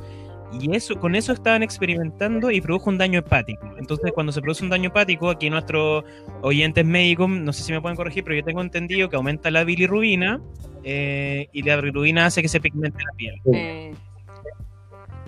[0.61, 3.67] Y eso, con eso estaban experimentando y produjo un daño hepático.
[3.79, 6.05] Entonces, cuando se produce un daño hepático, aquí nuestros
[6.43, 9.65] oyentes médicos, no sé si me pueden corregir, pero yo tengo entendido que aumenta la
[9.65, 10.41] bilirrubina
[10.85, 13.35] eh, y la bilirrubina hace que se pigmente la piel.
[13.53, 13.93] Eh,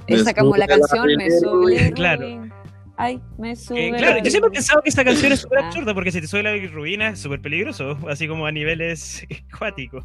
[0.07, 1.93] esa como la sube la canción me sube.
[1.93, 2.49] Claro.
[2.99, 3.89] Ay, me sube.
[3.89, 5.67] Eh, la claro, yo siempre he pensado que esta canción es súper Ah.
[5.67, 10.05] absurda porque si te sube la bilirrubina es súper peligroso, así como a niveles acuáticos.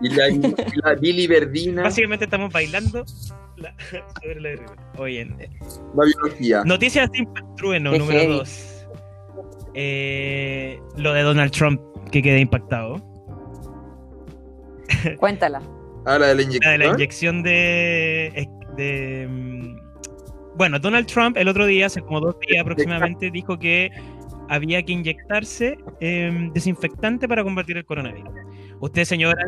[0.00, 0.40] Y la, y
[0.82, 3.04] la biliverdina, Básicamente estamos bailando
[3.56, 3.74] la-
[4.22, 4.50] sobre la.
[4.98, 5.50] Oye, eh,
[5.96, 6.62] la biología.
[6.64, 8.38] Noticias sin trueno, número heavy.
[8.38, 8.86] 2.
[10.96, 12.96] lo de Donald Trump, que quedé impactado.
[15.18, 15.62] Cuéntala.
[16.04, 16.78] Ah, la de la La de inyección.
[16.80, 22.60] la inyección de, de, mm, Bueno, Donald Trump el otro día, hace como dos días
[22.62, 23.88] aproximadamente, dijo que
[24.48, 28.32] había que inyectarse eh, desinfectante para combatir el coronavirus.
[28.80, 29.44] Usted, señora,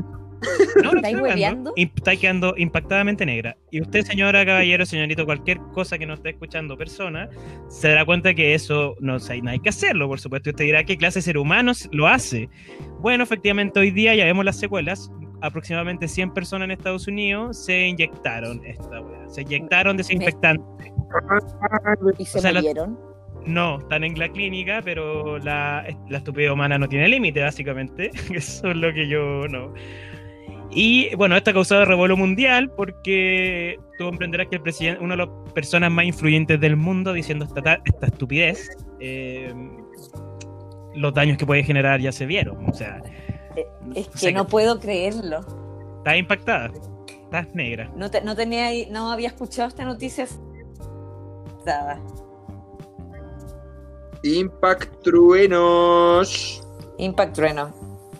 [0.83, 3.57] No, Está quedando impactadamente negra.
[3.71, 7.29] Y usted, señora, caballero, señorito, cualquier cosa que no esté escuchando persona,
[7.69, 10.49] se dará cuenta que eso no, o sea, no hay que hacerlo, por supuesto.
[10.49, 12.49] Y usted dirá, ¿qué clase de ser humano lo hace?
[13.01, 15.11] Bueno, efectivamente, hoy día ya vemos las secuelas.
[15.43, 19.29] Aproximadamente 100 personas en Estados Unidos se inyectaron esta weá.
[19.29, 20.93] Se inyectaron desinfectante.
[22.19, 22.99] Y se O sea, murieron.
[23.47, 28.11] No, están en la clínica, pero la, la estupidez humana no tiene límite, básicamente.
[28.35, 29.75] Eso es lo que yo no.
[30.75, 35.19] Y bueno, esto ha causado revuelo mundial porque tú comprenderás que el presidente, una de
[35.27, 39.55] las personas más influyentes del mundo diciendo esta, ta- esta estupidez, eh,
[40.95, 42.69] los daños que puede generar ya se vieron.
[42.69, 43.01] O sea,
[43.95, 45.41] Es o que sea no puedo creerlo.
[45.99, 46.73] estás impactada,
[47.23, 47.91] estás negra.
[47.97, 50.27] No, te- no tenía, no había escuchado esta noticia.
[51.65, 52.01] Nada.
[54.25, 56.67] Impact Truenos.
[56.99, 57.73] Impact Trueno.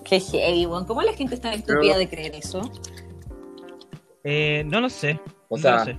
[0.05, 0.85] Qué heavy, weón.
[0.87, 2.61] ¿Cómo la gente está estúpida de creer eso?
[4.25, 5.19] Eh, no lo sé.
[5.49, 5.99] O no sea, lo sé.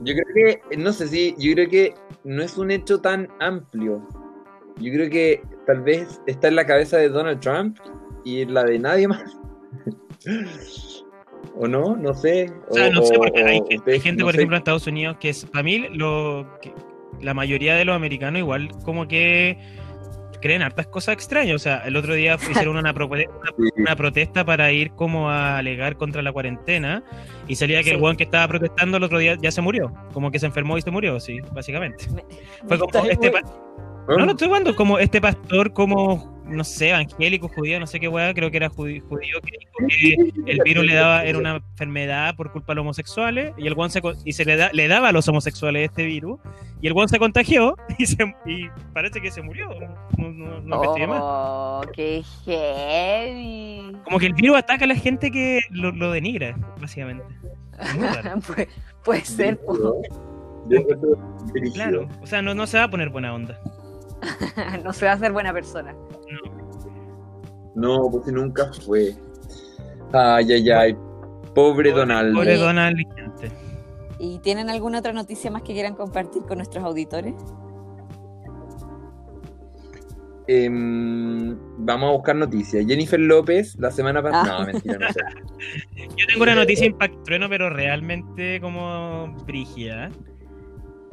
[0.00, 4.06] yo creo que, no sé si, yo creo que no es un hecho tan amplio.
[4.80, 7.78] Yo creo que tal vez está en la cabeza de Donald Trump
[8.24, 9.36] y en la de nadie más.
[11.56, 11.96] ¿O no?
[11.96, 12.52] No sé.
[12.68, 14.38] O sea, no sé, porque hay, o hay gente, no por sé.
[14.40, 16.72] ejemplo, en Estados Unidos que es, para mí, lo, que-
[17.20, 19.58] la mayoría de los americanos igual como que
[20.40, 21.56] creen hartas cosas extrañas.
[21.56, 23.64] O sea, el otro día hicieron una, propuesta Sí.
[23.76, 27.02] una protesta para ir como a alegar contra la cuarentena
[27.46, 29.92] y salía que el weón que estaba protestando el otro día ya se murió.
[30.12, 32.06] Como que se enfermó y se murió, sí, básicamente.
[32.12, 32.24] Me-
[32.66, 33.30] Fue como este...
[33.30, 33.42] pa-
[34.08, 38.08] No, no estoy hablando como este pastor, como, no sé, evangélico, judío, no sé qué
[38.08, 41.56] weá, creo que era judío, judío que dijo que el virus le daba, era una
[41.56, 44.88] enfermedad por culpa de los homosexuales, y el se, co- y se le, da, le
[44.88, 46.40] daba a los homosexuales este virus,
[46.80, 49.68] y el weón se contagió, y, se, y parece que se murió.
[50.16, 51.20] No, no, no investigué más.
[51.22, 53.96] Oh, qué heavy.
[54.04, 57.24] Como que el virus ataca a la gente que lo, lo denigra, básicamente.
[57.78, 58.68] Pu-
[59.04, 59.60] puede ser.
[61.74, 63.58] Claro, o sea, no, no se va a poner buena onda.
[64.84, 65.94] no se va a ser buena persona.
[67.74, 69.14] No, pues nunca fue.
[70.12, 70.96] Ay, ay, ay.
[71.54, 72.34] Pobre Donald.
[72.34, 72.56] Pobre.
[72.56, 73.50] Donald y gente.
[74.18, 77.34] ¿Y tienen alguna otra noticia más que quieran compartir con nuestros auditores?
[80.48, 82.84] Em, vamos a buscar noticias.
[82.86, 84.56] Jennifer López, la semana pasada.
[84.56, 84.60] Ah.
[84.60, 85.20] No, mentira, no sé.
[86.16, 90.10] Yo tengo una noticia impact trueno, pero realmente como brígida.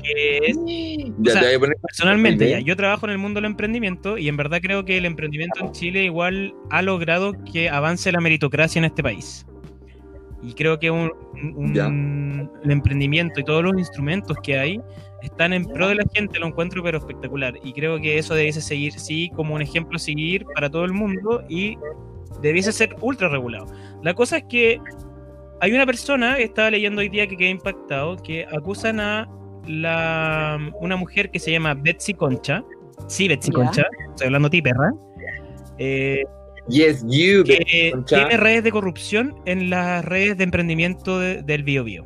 [0.06, 0.58] Que es,
[1.20, 4.86] Ya sea, personalmente, ya, yo trabajo en el mundo del emprendimiento y en verdad creo
[4.86, 9.46] que el emprendimiento en Chile igual ha logrado que avance la meritocracia en este país.
[10.44, 11.12] Y creo que un,
[11.56, 11.88] un- Ya.
[11.88, 14.80] el emprendimiento y todos los instrumentos que hay
[15.24, 17.56] están en pro de la gente, lo encuentro pero espectacular.
[17.64, 20.94] Y creo que eso debiese seguir, sí, como un ejemplo a seguir para todo el
[20.94, 21.78] mundo y
[22.42, 23.66] debiese ser ultra regulado.
[24.04, 24.80] La cosa es que
[25.62, 29.28] hay una persona, estaba leyendo hoy día que quedé impactado, que acusan a
[29.68, 32.64] la, una mujer que se llama Betsy Concha.
[33.08, 33.52] Sí, Betsy.
[33.52, 34.92] Concha, estoy hablando a ti, perra.
[35.78, 36.24] eh,
[36.68, 37.44] Yes, you.
[37.44, 38.16] que Concha.
[38.18, 42.06] tiene redes de corrupción en las redes de emprendimiento de- del Bio Bio.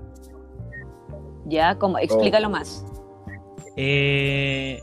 [1.45, 2.85] Ya, como, explícalo más.
[3.77, 4.81] Eh,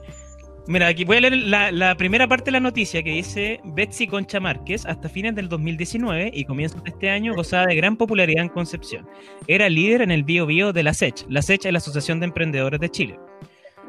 [0.68, 4.06] mira, aquí voy a leer la, la primera parte de la noticia que dice Betsy
[4.06, 8.42] Concha Márquez hasta fines del 2019 y comienzos de este año gozaba de gran popularidad
[8.42, 9.08] en Concepción.
[9.46, 11.24] Era líder en el Bio Bio de la SECH.
[11.28, 13.18] La SECH es la Asociación de Emprendedores de Chile.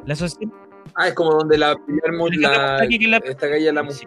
[0.06, 0.54] La asociación,
[0.96, 1.76] Ah, es como donde la
[2.38, 4.06] la, la- esta calle la Sí.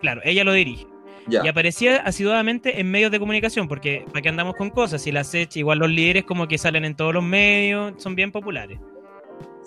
[0.00, 0.86] claro, ella lo dirige.
[1.28, 1.42] Ya.
[1.44, 5.02] Y aparecía asiduamente en medios de comunicación, porque ¿para qué andamos con cosas?
[5.02, 8.32] Si la SECH, igual los líderes como que salen en todos los medios, son bien
[8.32, 8.80] populares.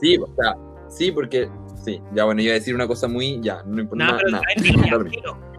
[0.01, 0.55] Sí, o sea,
[0.91, 1.49] sí, porque.
[1.83, 3.39] Sí, ya bueno, iba a decir una cosa muy.
[3.41, 4.05] Ya, no importa.
[4.05, 5.51] Nada, No, pero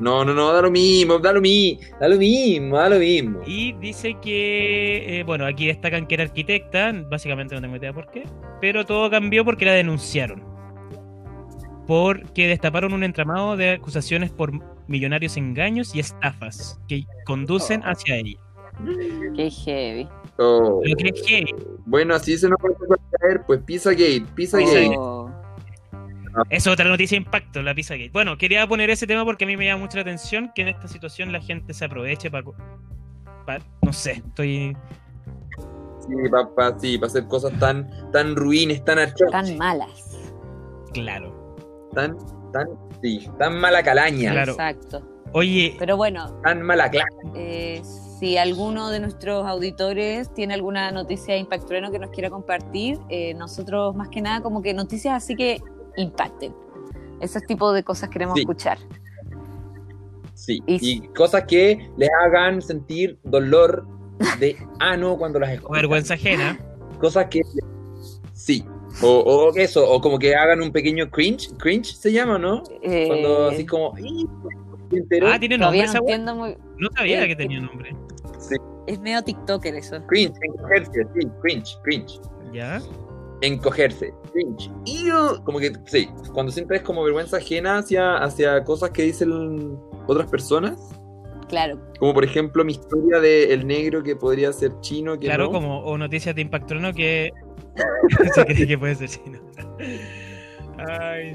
[0.00, 3.40] no, no, no, da lo mismo, da lo mismo, da lo mismo, da lo mismo.
[3.46, 8.10] Y dice que, eh, bueno, aquí destacan que era arquitecta, básicamente no tengo idea por
[8.10, 8.24] qué,
[8.60, 10.42] pero todo cambió porque la denunciaron.
[11.86, 14.52] Porque destaparon un entramado de acusaciones por
[14.88, 17.90] millonarios engaños y estafas que conducen Oh.
[17.90, 18.38] hacia ella.
[19.36, 20.08] Qué heavy.
[20.44, 20.80] Oh.
[20.84, 21.44] Lo que.
[21.86, 24.94] Bueno, así se nos va a caer, pues Pizzagate, Pizzagate.
[24.98, 25.30] Oh.
[26.48, 28.10] Es otra noticia de impacto, la Pizzagate.
[28.10, 30.68] Bueno, quería poner ese tema porque a mí me llama mucho la atención que en
[30.68, 32.44] esta situación la gente se aproveche para...
[33.82, 34.76] no sé, estoy...
[36.00, 40.18] Sí, papá, sí, para hacer cosas tan, tan ruines, tan archadas, Tan malas.
[40.94, 41.54] Claro.
[41.94, 42.16] tan,
[42.52, 42.66] tan,
[43.02, 44.52] sí, tan mala calaña, Claro.
[44.52, 45.02] Exacto.
[45.32, 47.06] Oye, Pero bueno, tan mala clase.
[47.34, 47.80] eh,
[48.22, 53.00] si alguno de nuestros auditores tiene alguna noticia de Impact Trueno que nos quiera compartir,
[53.08, 55.60] eh, nosotros más que nada como que noticias así que
[55.96, 56.54] impacten.
[57.20, 58.42] Ese tipo de cosas queremos Sí.
[58.42, 58.78] escuchar.
[60.34, 60.62] Sí.
[60.68, 63.84] Y- Y cosas que les hagan sentir dolor
[64.38, 65.72] de ano cuando las O escuchan.
[65.74, 66.60] vergüenza ajena.
[67.00, 67.40] Cosas que.
[68.34, 68.64] Sí.
[69.02, 71.50] O, o eso, o como que hagan un pequeño cringe.
[71.58, 72.62] Cringe se llama, ¿no?
[72.82, 73.94] Eh, Cuando así como.
[75.22, 76.56] Ah, tiene nombre no esa entiendo muy.
[76.78, 77.94] No sabía Eh, que tenía nombre.
[78.86, 80.04] Es medio TikToker eso.
[80.08, 82.20] Cringe, encogerse, sí, cringe, cringe.
[82.52, 82.80] ¿Ya?
[83.40, 84.70] Encogerse, cringe.
[84.86, 85.42] Ew.
[85.44, 90.78] Como que, sí, cuando sientes como vergüenza ajena hacia, hacia cosas que dicen otras personas.
[91.48, 91.78] Claro.
[91.98, 95.18] Como por ejemplo mi historia de el negro que podría ser chino.
[95.18, 95.52] Que Claro, no.
[95.52, 97.30] como o noticias de Impactrono que
[98.34, 99.38] se cree que puede ser chino.
[100.88, 101.32] Ay,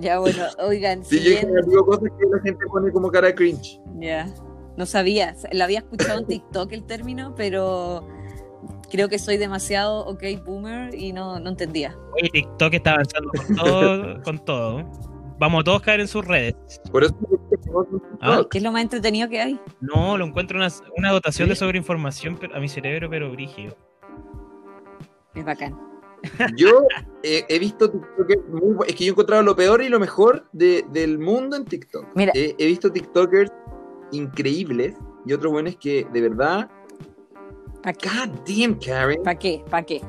[0.00, 3.80] Ya bueno, oigan, Sí, yo digo cosas que la gente pone como cara de cringe.
[3.98, 4.28] Ya.
[4.76, 5.34] No sabía.
[5.52, 8.06] Lo había escuchado en TikTok el término, pero
[8.90, 11.96] creo que soy demasiado ok boomer y no, no entendía.
[12.14, 14.90] oye, TikTok está avanzando con todo, con todo.
[15.40, 16.54] Vamos a todos caer en sus redes.
[16.90, 17.14] Por eso
[18.20, 18.42] Ah.
[18.50, 19.60] ¿Qué es lo más entretenido que hay?
[19.80, 23.76] No, lo encuentro una, una dotación de sobreinformación a mi cerebro, pero brígido.
[25.34, 25.78] Es bacán.
[26.56, 26.82] Yo
[27.22, 30.46] eh, he visto TikTokers muy Es que yo he encontrado lo peor y lo mejor
[30.52, 32.06] de- del mundo en TikTok.
[32.14, 32.32] Mira.
[32.34, 33.52] Eh, he visto TikTokers
[34.12, 34.94] increíbles
[35.26, 36.70] y otros buenos que de verdad.
[37.82, 38.08] ¿Para qué?
[38.08, 39.22] God damn, Karen.
[39.22, 39.62] ¿Para qué?
[39.70, 40.00] ¿Para qué?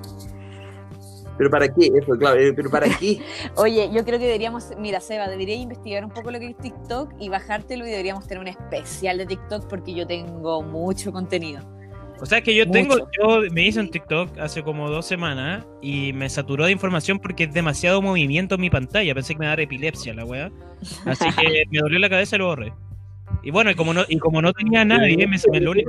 [1.37, 1.89] ¿Pero para qué?
[1.95, 2.37] Eso, claro.
[2.39, 3.21] eh, ¿Pero para qué?
[3.55, 7.13] Oye, yo creo que deberíamos, mira, Seba, debería investigar un poco lo que es TikTok
[7.17, 11.61] y bajártelo y deberíamos tener un especial de TikTok porque yo tengo mucho contenido.
[12.21, 16.11] O sea que yo tengo, yo me hice un TikTok hace como dos semanas y
[16.13, 19.13] me saturó de información porque es demasiado movimiento en mi pantalla.
[19.13, 20.51] Pensé que me iba a dar epilepsia la weá.
[21.05, 22.73] Así que me dolió la cabeza y lo borré.
[23.41, 25.37] Y bueno, y como no, y como no tenía a nadie, me-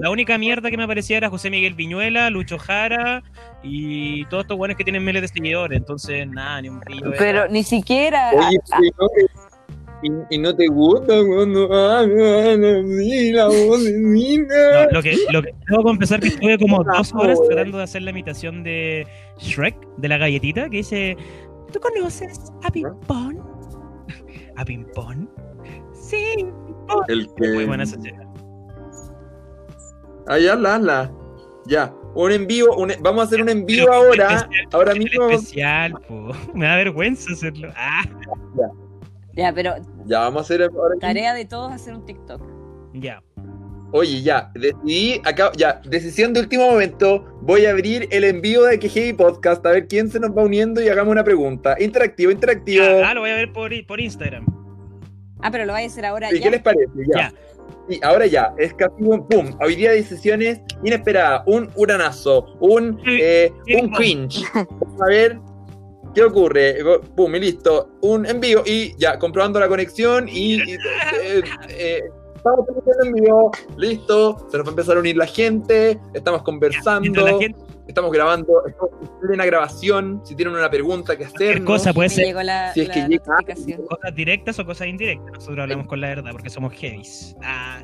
[0.00, 3.24] la única mierda que me aparecía era José Miguel Viñuela, Lucho Jara
[3.62, 5.76] y todos estos buenos que tienen miles de seguidores.
[5.78, 7.08] Entonces, nada, ni un brillo.
[7.08, 7.18] era.
[7.18, 8.30] Pero ni siquiera.
[8.36, 9.08] Oye, y no,
[10.02, 15.54] y, y no te gusta cuando hagan así la voz de lo que, lo que
[15.66, 19.06] tengo que confesar que estuve como Ah, dos horas tratando de hacer la imitación de
[19.38, 21.16] Shrek, de la galletita, que dice,
[21.72, 23.42] ¿tú conoces a Pimpón?
[24.56, 25.30] ¿A Pimpón?
[25.92, 27.04] Sí, Pimpón.
[27.08, 27.48] El que.
[27.52, 28.26] Muy buena esa escena.
[30.26, 30.38] Ah,
[31.66, 31.94] ya.
[32.14, 34.34] Un en vivo, un- vamos a hacer un en vivo Pero ahora.
[34.36, 35.28] especial, Ahora mismo.
[35.30, 36.30] especial, po.
[36.54, 37.68] Me da vergüenza hacerlo.
[37.76, 38.02] Ah,
[38.56, 38.68] Ya,
[39.54, 39.74] pero
[40.06, 40.94] Ya, vamos a hacer ahora.
[41.00, 42.42] tarea de todos hacer un TikTok.
[42.94, 43.22] ya.
[43.92, 48.78] Oye, ya, decidí, acá, ya, decisión de último momento, voy a abrir el envío de
[48.78, 51.74] Heavy Podcast, a ver quién se nos va uniendo y hagamos una pregunta.
[51.76, 52.84] Interactivo, interactivo.
[52.84, 54.46] Ya, Ah, lo voy a ver por, por Instagram.
[55.40, 56.42] Ah, pero lo vais a hacer ahora Sí, ya.
[56.44, 56.86] ¿Qué les parece?
[57.12, 57.18] Ya.
[57.18, 57.32] Ya.
[57.88, 59.56] Sí, ahora ya, es casi un pum.
[59.60, 64.44] Hoy día decisiones inesperadas, un uranazo, un, eh, un cringe.
[64.54, 65.40] Vamos a ver
[66.14, 66.78] qué ocurre.
[67.14, 67.98] Pum, y listo.
[68.02, 70.54] Un envío y ya, comprobando la conexión y.
[70.54, 72.02] y, eh, eh,
[72.36, 76.42] Estamos haciendo en vivo, listo, se nos va a empezar a unir la gente, estamos
[76.42, 81.62] conversando, la gente, estamos grabando, estamos en plena grabación, si tienen una pregunta que hacer.
[81.64, 85.34] cosa puede ser la, Si es la que llega- cosas directas o cosas indirectas.
[85.34, 87.36] Nosotros hablamos con la verdad porque somos heavies.
[87.42, 87.82] Ah,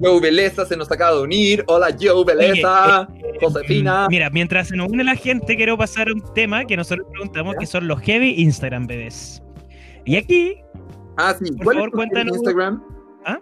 [0.00, 4.06] Joe Beleza se nos acaba de unir, hola Joe Beleza, Oye, eh, Josefina.
[4.06, 7.06] mm, Mira, mientras se nos une la gente, quiero pasar a un tema que nosotros
[7.12, 7.60] preguntamos, ¿Ya?
[7.60, 9.42] que son los heavy Instagram bebés.
[10.04, 10.56] Y aquí,
[11.16, 11.52] Ah, sí.
[11.52, 12.36] Por ¿Cuál favor, es tu cuéntanos.
[12.36, 12.84] Instagram?
[13.24, 13.38] ¿Ah?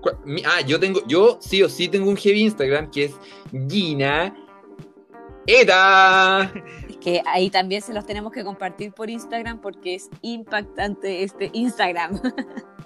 [0.00, 3.14] ¿Cuál- mi- Ah, yo tengo, yo sí o sí tengo un heavy Instagram que es
[3.68, 4.34] Gina
[5.46, 6.50] Eda.
[6.90, 11.50] Es que ahí también se los tenemos que compartir por Instagram porque es impactante este
[11.52, 12.20] Instagram.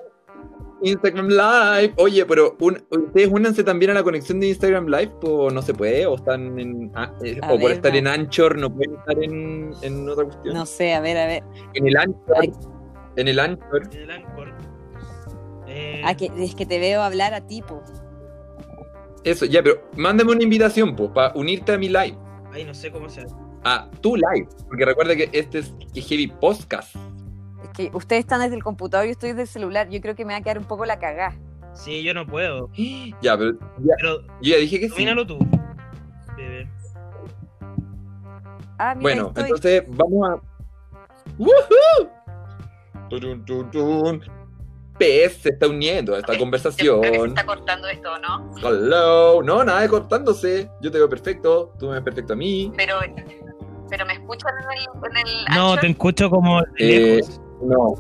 [0.83, 1.95] Instagram Live.
[1.97, 5.73] Oye, pero un- ustedes únanse también a la conexión de Instagram Live, o no se
[5.75, 8.07] puede, o están en, ah, eh, o por estar en.
[8.07, 10.55] Anchor no pueden estar en, en otra cuestión.
[10.55, 11.43] No sé, a ver, a ver.
[11.75, 12.53] En el Anchor, Ay.
[13.17, 14.55] en el Anchor, en el Anchor,
[15.69, 17.83] eh, Ah, que, es que te veo hablar a tipo.
[19.25, 22.17] eso, ya, pero mándame una invitación, pues, para unirte a mi live.
[22.53, 23.35] ay, no sé cómo se hace.
[23.65, 26.95] A tu live, porque recuerda que este es que Heavy Podcast.
[27.75, 29.89] Que ustedes están desde el computador y yo estoy desde el celular.
[29.91, 31.35] Yo creo que me va a quedar un poco la cagá.
[31.73, 32.71] Sí, yo no puedo.
[33.21, 34.93] Ya, pero ya, Pero yo ya dije que sí.
[34.93, 35.39] domínalo tú,
[36.37, 36.69] bebé.
[38.79, 39.43] Ah, mira, Bueno, estoy.
[39.45, 40.41] entonces vamos a.
[41.39, 42.11] ¡Woohoo!
[44.99, 47.35] PS se está uniendo a esta conversación.
[47.45, 48.53] cortando esto, ¿no?
[48.63, 49.43] Hello.
[49.43, 50.71] No, nada de cortándose.
[50.81, 51.73] Yo te veo perfecto.
[51.79, 52.73] Tú me ves perfecto a mí.
[52.77, 52.99] Pero,
[53.91, 57.41] pero me escuchan en el, en el No, te escucho como Eh, lejos.
[57.63, 57.95] No.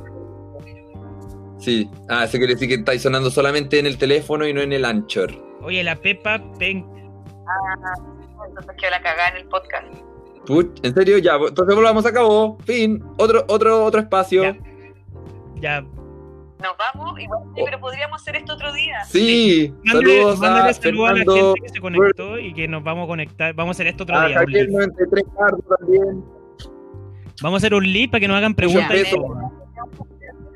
[1.58, 1.88] Sí.
[2.08, 4.84] Ah, eso quiere decir que estáis sonando solamente en el teléfono y no en el
[4.84, 5.32] Anchor.
[5.62, 6.86] Oye, la Pepa Pen...
[8.48, 9.86] Entonces quedó la cagá en el podcast.
[10.46, 11.18] Puch, ¿En serio?
[11.18, 12.58] Ya, entonces volvamos a cabo.
[12.64, 13.02] Fin.
[13.16, 14.42] Otro, otro, otro espacio.
[14.42, 14.56] Ya.
[15.60, 15.80] ya.
[15.80, 19.04] Nos vamos, igual, sí, pero podríamos hacer esto otro día.
[19.04, 22.82] Sí, Mándale, saludos mándale a saludos a la gente que se conectó y que nos
[22.82, 23.54] vamos a conectar.
[23.54, 24.38] Vamos a hacer esto otro a día.
[24.38, 24.72] un Javier live.
[24.72, 26.24] 93 Cardo también.
[27.42, 28.96] Vamos a hacer un live para que nos hagan preguntas.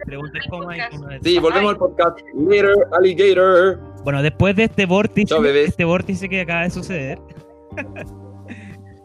[0.04, 0.80] Preguntas hay.
[1.22, 2.18] Sí, volvemos al podcast.
[2.34, 3.80] Later, alligator.
[4.04, 7.18] Bueno, después de este vórtice, este vórtice que acaba de suceder,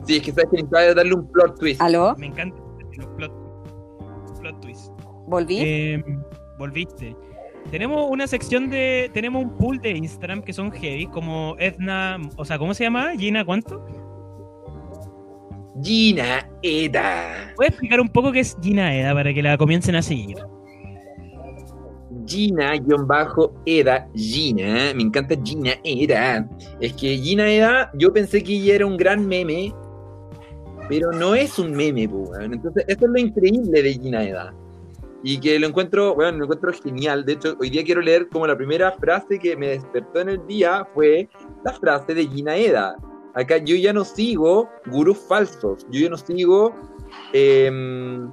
[0.06, 1.82] Sí, es que sabes que necesitaba darle un plot twist.
[1.82, 2.16] ¿Aló?
[2.18, 2.58] me encanta
[2.98, 3.32] los plot,
[4.40, 4.92] plot twist.
[5.28, 5.60] ¿Volví?
[5.62, 6.04] Eh,
[6.58, 7.16] volviste.
[7.72, 9.10] Tenemos una sección de.
[9.14, 12.18] Tenemos un pool de Instagram que son heavy, como Edna.
[12.36, 13.14] O sea, ¿cómo se llama?
[13.18, 13.86] Gina, ¿cuánto?
[15.82, 17.54] Gina Eda.
[17.56, 20.38] ¿Puedes explicar un poco qué es Gina Eda para que la comiencen a seguir?
[22.28, 26.48] Gina-Eda, Gina, me encanta Gina Eda.
[26.80, 29.74] Es que Gina Eda, yo pensé que ella era un gran meme,
[30.88, 32.54] pero no es un meme, weón.
[32.54, 34.54] Entonces, eso es lo increíble de Gina Eda.
[35.24, 37.24] Y que lo encuentro, bueno, lo encuentro genial.
[37.26, 40.48] De hecho, hoy día quiero leer como la primera frase que me despertó en el
[40.48, 41.30] día fue
[41.64, 42.96] la frase de Gina Eda.
[43.36, 46.76] Acá yo ya no sigo gurús falsos, yo ya no sigo
[47.34, 48.30] em,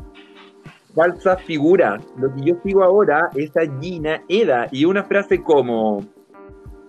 [0.94, 2.02] falsas figuras.
[2.18, 6.04] Lo que yo sigo ahora es a Gina Eda y una frase como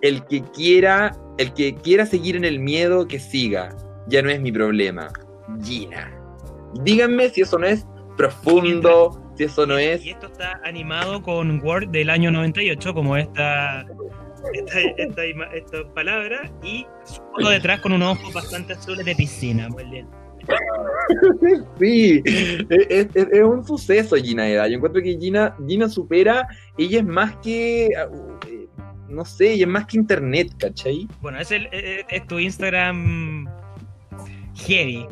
[0.01, 3.76] el que quiera, el que quiera seguir en el miedo que siga,
[4.07, 5.07] ya no es mi problema.
[5.64, 6.12] Gina.
[6.84, 7.86] Díganme si eso no es
[8.18, 13.18] profundo, si eso no es Y esto está animado con Word del año 98, como
[13.18, 13.86] esta,
[14.54, 15.24] esta,
[15.54, 19.70] esta, palabra, y su foto detrás con unos ojos bastante azules de piscina.
[19.70, 20.08] Muy bien.
[21.80, 24.68] Sí, es, es- es un suceso Gina Eda.
[24.68, 28.68] Yo encuentro que Gina, Gina supera, ella es más que, eh,
[29.10, 31.08] no sé, ella es más que internet, ¿cachai?
[31.22, 33.48] Bueno, es, el, es, es tu Instagram
[34.56, 35.06] heavy.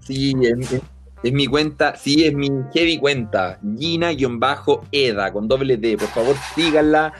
[0.00, 0.82] Sí, es, es-
[1.22, 7.12] es mi cuenta, sí, es mi heavy cuenta, Gina-Eda, con doble D, por favor síganla.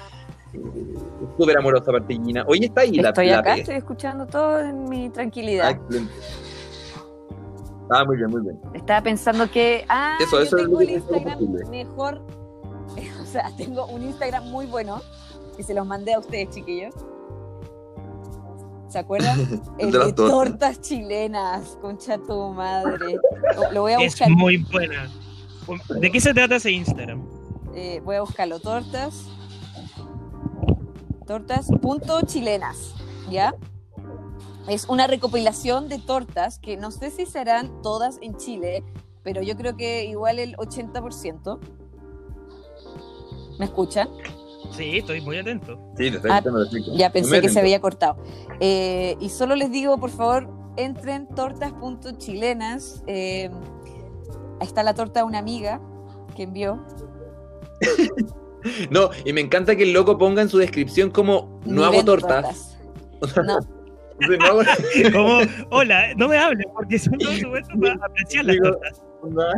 [1.41, 2.45] Es Súper amorosa aparte Gina.
[2.47, 3.61] Hoy está ahí la Estoy la acá, P.
[3.61, 5.71] estoy escuchando todo en mi Ah, tranquilidad.
[5.71, 6.13] excelente.
[7.91, 8.61] Ah, muy bien, muy bien.
[8.75, 9.87] Estaba pensando que.
[9.89, 12.21] Ah, Eso, yo eso es tengo el que- es Instagram mejor.
[13.23, 15.01] O sea, tengo un Instagram muy bueno
[15.57, 16.93] y se los mandé a ustedes, chiquillos.
[18.89, 19.39] ¿Se acuerdan?
[19.79, 20.15] El de tortas.
[20.31, 23.17] tortas chilenas, concha tu madre.
[23.73, 24.29] Lo- voy a Es buscar.
[24.31, 25.09] muy buena.
[26.01, 27.25] ¿De qué se trata ese Instagram?
[27.75, 28.59] Eh, voy a buscarlo.
[28.59, 29.25] Tortas.
[31.31, 32.93] Tortas punto chilenas.
[33.31, 33.55] ¿Ya?
[34.67, 38.83] Es una recopilación de tortas que no sé si serán todas en Chile,
[39.23, 41.61] pero yo creo que igual el 80%.
[43.61, 44.09] ¿Me escuchan?
[44.73, 45.79] Sí, estoy muy atento.
[45.97, 46.97] Sí, te estoy Ah, escuchando perfecto.
[46.97, 48.17] Ya pensé Muy que se había cortado.
[48.59, 53.05] Eh, y solo les digo, por favor, entren tortas.chilenas.
[53.07, 53.53] Eh,
[54.59, 55.81] ahí está la torta de una amiga
[56.35, 56.85] que envió.
[58.91, 62.79] No, y me encanta que el loco ponga en su descripción como no hago tortas.
[63.45, 63.59] No,
[64.21, 64.63] Sí, no hago-
[65.15, 65.39] Como,
[65.71, 69.03] hola, no me hables porque son todos supuestos para apreciar las Digo, tortas.
[69.23, 69.53] onda,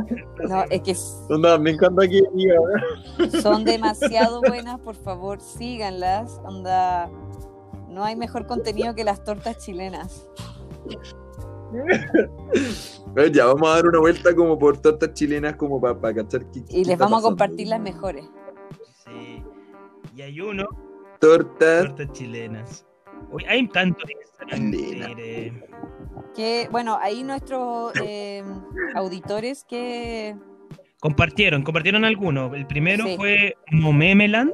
[0.48, 0.94] no, es que
[1.34, 3.40] onda, me encanta que diga.
[3.42, 6.40] son demasiado buenas, por favor, síganlas.
[6.44, 7.10] Onda,
[7.88, 10.28] no hay mejor contenido que las tortas chilenas.
[13.32, 16.78] Ya, vamos a dar una vuelta como por tortas chilenas como para cachar qué- qué
[16.78, 18.24] Y les vamos a compartir las mejores.
[19.12, 19.42] Sí.
[20.16, 20.64] Y hay uno,
[21.20, 22.86] Tortas tortas chilenas.
[23.30, 23.68] Uy, hay
[24.58, 25.68] mire.
[26.34, 28.42] Que, bueno, ahí nuestros eh,
[28.94, 30.36] auditores que
[31.00, 32.52] Compartieron, compartieron algunos.
[32.54, 33.16] El primero Sí.
[33.16, 34.52] fue Momemeland.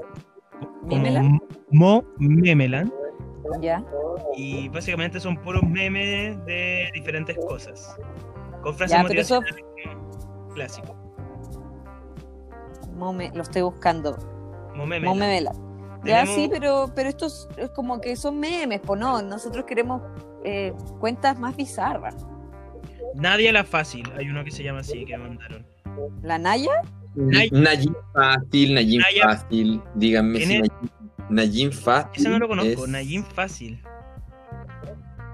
[0.88, 1.40] como Memeland.
[1.70, 2.92] Momemeland.
[3.60, 3.84] ya.
[4.36, 7.96] Y básicamente son puros memes de diferentes cosas.
[8.62, 9.40] Con frases Ya, eso-
[10.54, 10.96] clásico.
[13.34, 14.16] Lo estoy buscando.
[14.78, 15.14] Momemeland.
[15.14, 15.52] Momemela.
[16.04, 19.20] Ya, Tenemos- sí, pero, pero estos es como que son memes, pues no.
[19.20, 20.00] Nosotros queremos
[20.44, 22.14] eh, cuentas más bizarras.
[23.14, 24.04] Nadia la Fácil.
[24.16, 25.66] Hay uno que se llama así que me mandaron.
[26.22, 26.70] La Naya,
[27.16, 29.82] Nay- Nayim Fácil, Nayim Naya- Fácil.
[29.96, 30.68] Díganme ¿Quién si es?
[31.28, 32.20] Nayim Fácil.
[32.20, 32.84] Ese no lo conozco.
[32.84, 33.82] es- Nayim Fácil.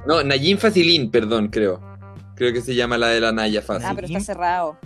[0.06, 1.80] No, Nayim Facilín, perdón, creo.
[2.36, 3.86] Creo que se llama la de la Naya Fácil.
[3.88, 4.78] ah, pero está cerrado.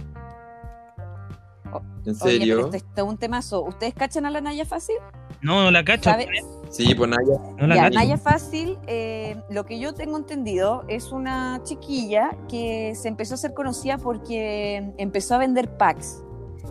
[2.05, 2.57] ¿En Oye, serio?
[2.57, 3.62] pero este está un temazo.
[3.64, 4.97] ¿Ustedes cachan a la Naya Fácil?
[5.43, 6.11] No, no la cacho.
[6.11, 6.27] ¿Sabe?
[6.71, 7.39] Sí, pues Naya.
[7.59, 7.95] No la Ya, cacho.
[7.99, 13.37] Naya Fácil, eh, lo que yo tengo entendido, es una chiquilla que se empezó a
[13.37, 16.23] hacer conocida porque empezó a vender packs.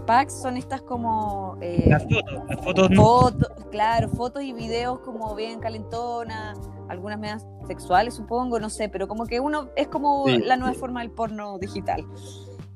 [0.05, 2.33] Packs son estas como eh, Las fotos.
[2.47, 3.29] Las fotos no.
[3.71, 9.25] claro, fotos y videos como bien calentonas, algunas medias sexuales, supongo, no sé, pero como
[9.25, 10.37] que uno es como Sí.
[10.39, 12.05] la nueva forma del porno digital.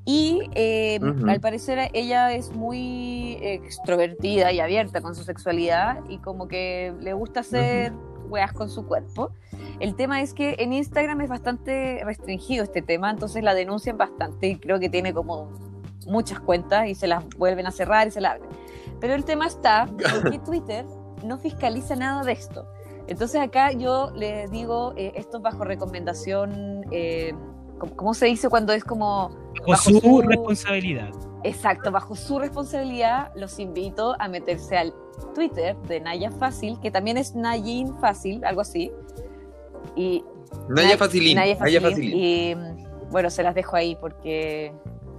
[0.04, 0.98] Y eh,
[1.28, 7.12] al parecer ella es muy extrovertida y abierta con su sexualidad y como que le
[7.12, 7.92] gusta hacer
[8.28, 9.30] weas con su cuerpo.
[9.78, 14.48] El tema es que en Instagram es bastante restringido este tema, entonces la denuncian bastante
[14.48, 15.50] y creo que tiene como
[16.06, 18.50] muchas cuentas y se las vuelven a cerrar y se la abren.
[19.00, 19.88] Pero el tema está
[20.30, 20.84] que Twitter
[21.24, 22.66] no fiscaliza nada de esto.
[23.08, 27.34] Entonces acá yo les digo, eh, esto es bajo recomendación, eh,
[27.82, 31.10] ¿cómo- ¿cómo se dice cuando es como Bajo bajo su su- responsabilidad.
[31.44, 34.94] Exacto, bajo su responsabilidad los invito a meterse al
[35.34, 38.92] Twitter de Naya Fácil, que también es Nayin Fácil, algo así.
[39.96, 40.24] Y
[40.68, 41.36] Naya Nay- Facilín.
[41.36, 42.12] Naya Naya Facilín.
[42.12, 42.18] Facilín.
[42.18, 44.72] Y mm, bueno, se las dejo ahí porque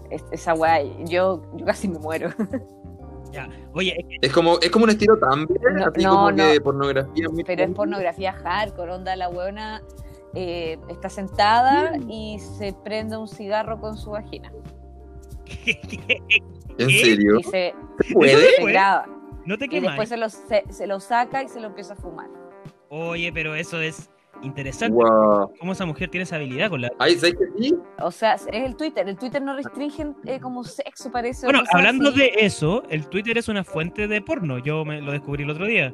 [0.10, 2.30] es- esa weá, yo, yo casi me muero.
[3.32, 3.50] Ya.
[3.74, 6.38] Oye, es que- Es como, es como un estilo Tumblr, No, así no, como no.
[6.38, 9.82] que pornografía muy Pero es pornografía hardcore, onda la weona
[10.36, 12.10] eh, está sentada Mm.
[12.10, 14.52] y se prende un cigarro con su vagina.
[16.78, 17.40] ¿En serio?
[17.40, 17.74] Y se,
[18.08, 18.56] ¿Se puede?
[18.56, 19.06] se graba.
[19.46, 19.92] no te Y quemas.
[19.92, 22.30] después se lo, se, se lo saca y se lo empieza a fumar.
[22.90, 24.10] Oye, pero eso es
[24.42, 24.96] interesante.
[24.96, 25.52] Wow.
[25.60, 26.92] ¿Cómo esa mujer tiene esa habilidad con la...
[27.00, 27.76] Ay, ¿sabes que sí?
[28.00, 29.08] O sea, es el Twitter.
[29.08, 31.46] El Twitter no restringe eh, como sexo, parece.
[31.46, 32.20] Bueno, hablando así.
[32.20, 34.58] de eso, el Twitter es una fuente de porno.
[34.60, 35.94] Yo me lo descubrí el otro día.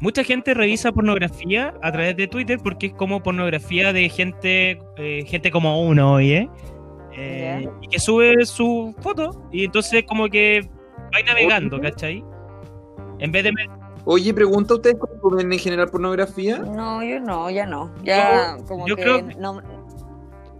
[0.00, 5.24] Mucha gente revisa pornografía a través de Twitter porque es como pornografía de gente, eh,
[5.26, 6.48] gente como uno, oye,
[7.16, 10.68] eh, y que sube su foto y entonces como que
[11.14, 11.80] va navegando.
[11.80, 12.24] ¿cachai?
[13.20, 13.52] En vez de
[14.06, 16.58] Oye, pregunta, ¿ustedes consumen en general pornografía?
[16.58, 17.90] No, yo no, ya no.
[18.02, 19.62] Ya como yo que creo que- no,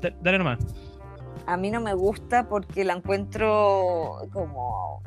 [0.00, 0.60] Da- Dale nomás.
[1.46, 5.02] a mí no me gusta porque la encuentro como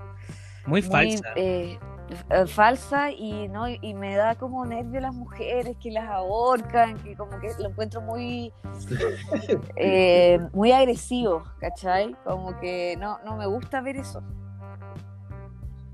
[0.67, 1.29] Muy muy, falsa.
[1.35, 1.79] eh,
[2.29, 7.15] eh, falsa y no y me da como nervio las mujeres que las ahorcan, que
[7.15, 8.53] como que lo encuentro muy
[9.75, 12.15] eh, muy agresivo, ¿cachai?
[12.23, 14.21] Como que no, no me gusta ver eso.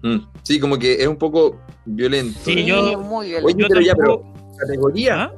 [0.03, 2.37] Mm, Sí, como que es un poco violento.
[2.43, 3.47] Sí, yo- muy violento.
[3.47, 5.23] Oye, Yo pero ya, pero tampoco- categoría.
[5.23, 5.31] ¿Ah?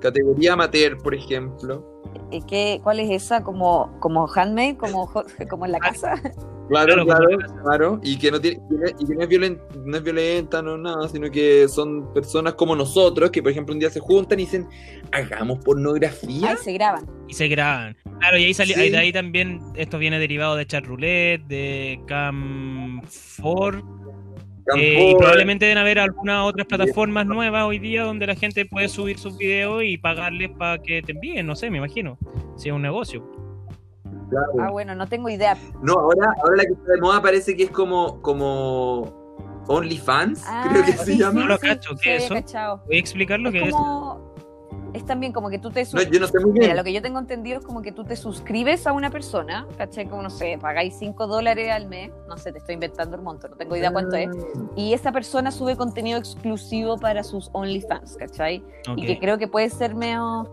[0.00, 1.84] Categoría amateur, por ejemplo.
[2.30, 3.42] ¿Y qué, ¿Cuál es esa?
[3.42, 4.76] ¿Como, como handmade?
[4.76, 5.10] ¿Como,
[5.50, 6.14] como en la casa?
[6.68, 7.26] Claro, Claro,
[7.64, 8.00] claro.
[8.02, 8.60] Y que no tiene,
[8.98, 12.54] y que no es violenta, no es violenta, no es nada, sino que son personas
[12.54, 14.66] como nosotros que, por ejemplo, un día se juntan y dicen,
[15.12, 16.50] hagamos pornografía.
[16.50, 17.06] Ahí se graban.
[17.26, 17.96] Y se graban.
[18.20, 18.80] Claro, y ahí, sali- Sí.
[18.80, 23.82] ahí- de ahí también esto viene derivado de chat roulette, de Cam4,
[24.76, 28.88] eh, y probablemente deben haber algunas otras plataformas nuevas hoy día donde la gente puede
[28.88, 32.18] subir sus videos y pagarles para que te envíen, no sé, me imagino.
[32.56, 33.24] Si es un negocio.
[34.30, 34.46] Claro.
[34.60, 35.56] Ah, bueno, no tengo idea.
[35.82, 39.12] No, ahora, ahora la que está de moda parece que es como, como
[39.68, 41.40] OnlyFans, Ah, creo que sí, se sí, llama.
[41.40, 42.46] No lo cacho, sí, ¿qué es había eso?
[42.46, 42.82] cachado.
[42.86, 43.74] Voy a explicar lo Es que es.
[43.74, 44.28] como...
[44.94, 46.14] Es también como que tú te No, suscribes.
[46.14, 46.62] yo no sé muy bien.
[46.64, 49.66] Mira, lo que yo tengo entendido es como que tú te suscribes a una persona,
[49.76, 50.06] ¿cachai?
[50.08, 53.48] Como, no sé, pagáis 5 dólares al mes, no sé, te estoy inventando el monto,
[53.48, 54.28] no tengo idea cuánto es.
[54.30, 54.60] Ah.
[54.76, 58.64] Y esa persona sube contenido exclusivo para sus OnlyFans, ¿cachai?
[58.90, 58.96] Ok.
[58.96, 60.48] Y que creo que puede ser medio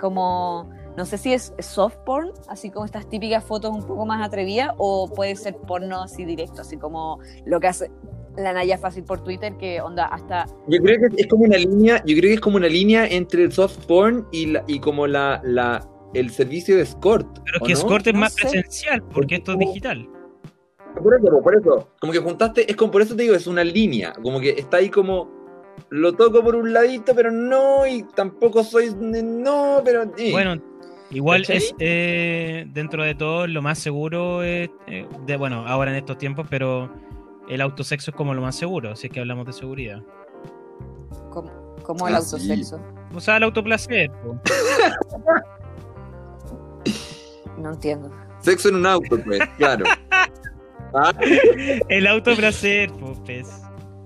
[0.00, 4.26] como, no sé si es soft porn, así como estas típicas fotos un poco más
[4.26, 7.90] atrevidas, o puede ser porno así directo, así como lo que hace
[8.36, 10.46] la Naya Fácil por Twitter, que onda hasta...
[10.66, 13.44] Yo creo que es como una línea, yo creo que es como una línea entre
[13.44, 17.26] el soft porn y, la, y como la, la, el servicio de escort.
[17.44, 17.78] Pero es ¿o que no?
[17.78, 18.40] Escort es No más sé.
[18.42, 20.08] presencial, porque esto es digital.
[21.02, 21.88] Por eso, por eso.
[22.00, 24.12] Como que juntaste, es como por eso te digo, es una línea.
[24.22, 25.30] Como que está ahí como.
[25.88, 28.94] Lo toco por un ladito, pero no, y tampoco soy.
[28.98, 30.02] No, pero.
[30.18, 30.30] eh.
[30.30, 30.60] Bueno,
[31.12, 31.56] igual ¿Cachai?
[31.58, 36.18] es eh, dentro de todo lo más seguro, es, eh, de, bueno, ahora en estos
[36.18, 36.90] tiempos, pero
[37.48, 40.02] el autosexo es como lo más seguro, si es que hablamos de seguridad.
[41.30, 41.50] como,
[41.82, 42.80] como el Ah, autosexo.
[43.14, 44.10] O sea, el autoplacer.
[47.58, 48.10] No entiendo.
[48.40, 49.84] Sexo en un auto, pues, claro.
[50.94, 51.10] Ah,
[51.88, 52.92] El autoplacer,
[53.24, 53.48] pues.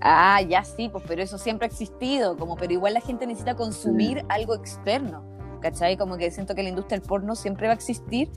[0.01, 3.57] Ah, ya sí, pues, pero eso siempre ha existido, como, pero igual la gente necesita
[3.57, 5.25] consumir algo externo,
[5.71, 5.97] ¿cachai?
[5.97, 8.29] Como que siento que la industria del porno siempre va a existir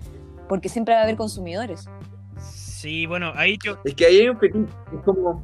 [0.47, 1.87] porque siempre va a haber consumidores.
[2.39, 4.73] Sí, bueno, ahí yo, es que ahí hay un fetiche.
[4.93, 5.43] Es como.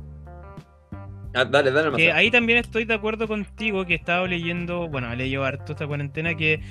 [1.35, 1.97] Ah, dale, dale más.
[1.97, 5.73] que ahí también estoy de acuerdo contigo que he estado leyendo, bueno, he leído harto
[5.73, 6.61] esta cuarentena que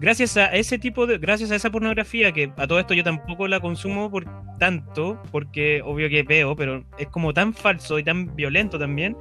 [0.00, 3.46] gracias a ese tipo de, gracias a esa pornografía que a todo esto yo tampoco
[3.46, 4.24] la consumo por
[4.58, 9.16] tanto, porque obvio que veo, pero es como tan falso y tan violento también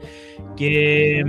[0.57, 1.23] que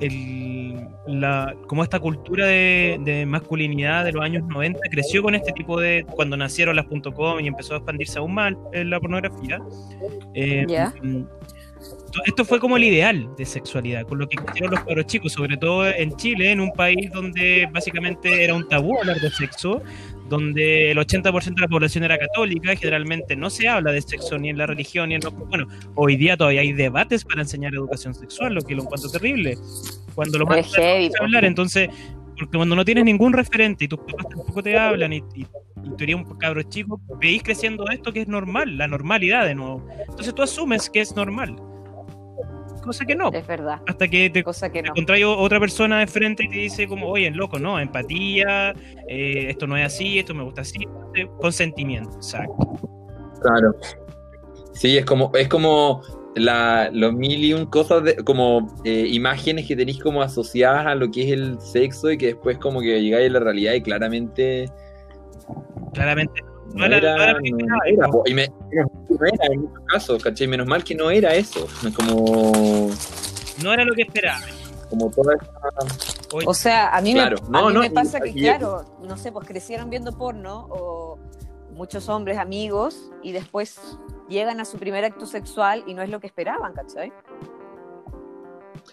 [0.00, 0.74] el,
[1.06, 5.80] la, como esta cultura de, de masculinidad de los años 90 creció con este tipo
[5.80, 9.60] de cuando nacieron las .com y empezó a expandirse aún más en la pornografía.
[10.34, 10.92] Eh, Ya.
[11.02, 11.22] mm,
[12.26, 15.56] esto fue como el ideal de sexualidad, con lo que hicieron los cabros chicos, sobre
[15.56, 19.82] todo en Chile, en un país donde básicamente era un tabú hablar de sexo,
[20.28, 24.50] donde el 80% de la población era católica, generalmente no se habla de sexo ni
[24.50, 25.34] en la religión ni en los...
[25.34, 29.56] Bueno, hoy día todavía hay debates para enseñar educación sexual, lo que lo encuentro terrible.
[30.14, 31.88] Cuando lo más Es hablar, entonces,
[32.38, 35.90] porque cuando no tienes ningún referente y tus papás tampoco te hablan y, y, y
[35.96, 39.86] tú eres un cabro chico, veis creciendo esto que es normal, la normalidad de nuevo.
[40.08, 41.56] Entonces tú asumes que es normal.
[42.86, 43.30] Cosa que no.
[43.32, 43.80] Es verdad.
[43.86, 44.90] Hasta que te Cosa que no.
[44.90, 48.72] encontráis otra persona de frente y te dice como, oye, loco, no, empatía,
[49.08, 50.78] eh, esto no es así, esto me gusta así,
[51.40, 52.78] consentimiento, exacto.
[53.42, 53.74] Claro.
[54.72, 56.02] Sí, es como, es como
[56.36, 60.94] la, los mil y un cosas, de, como eh, imágenes que tenéis como asociadas a
[60.94, 63.82] lo que es el sexo y que después como que llegáis a la realidad y
[63.82, 64.66] claramente
[65.92, 66.42] Claramente.
[66.76, 67.30] No era, no era
[67.86, 70.46] era, y me- no era en muchos casos, ¿cachai?
[70.46, 72.90] Menos mal que no era eso, como,
[73.62, 74.40] No era lo que esperaba.
[74.90, 76.36] como toda esa...
[76.36, 78.42] Oye, O sea, a mí, Claro, me, a no, mí no, me pasa que, y-
[78.42, 81.18] claro, no sé, pues crecieron viendo porno o
[81.72, 83.78] muchos hombres amigos y después
[84.28, 87.12] llegan a su primer acto sexual y no es lo que esperaban, ¿cachai?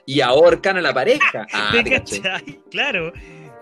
[0.05, 1.45] Y ahorcan a la pareja.
[1.53, 2.59] Ah, ¿te cachai?
[2.69, 3.11] Claro.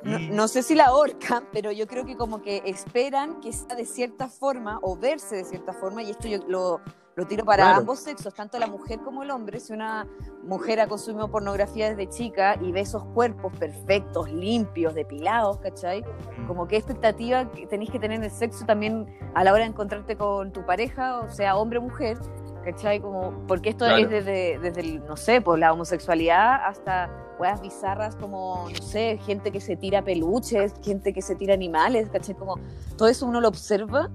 [0.04, 3.86] No, sé si la ahorcan, pero yo creo que como que esperan que sea de
[3.86, 6.82] cierta forma o verse de cierta forma, y esto yo lo,
[7.16, 7.80] lo tiro para Claro.
[7.82, 9.60] ambos sexos, tanto la mujer como el hombre.
[9.60, 10.08] Si una
[10.43, 16.04] mujer ha consumido pornografía desde chica y ve esos cuerpos perfectos, limpios, depilados, ¿cachai?
[16.47, 20.16] Como qué expectativa tenéis que tener en el sexo también a la hora de encontrarte
[20.18, 22.18] con tu pareja, o sea, hombre o mujer,
[22.64, 22.99] ¿cachai?
[22.99, 24.03] Como, porque esto Claro.
[24.03, 27.09] es desde, desde el, no sé, por la homosexualidad hasta
[27.39, 32.09] weas bizarras como, no sé, gente que se tira peluches, gente que se tira animales,
[32.12, 32.36] ¿cachai?
[32.36, 32.59] Como
[32.97, 34.09] todo eso uno lo observa,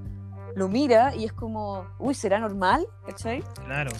[0.55, 2.87] lo mira y es como, uy, ¿será normal?
[3.05, 3.43] ¿cachai?
[3.65, 3.91] Claro.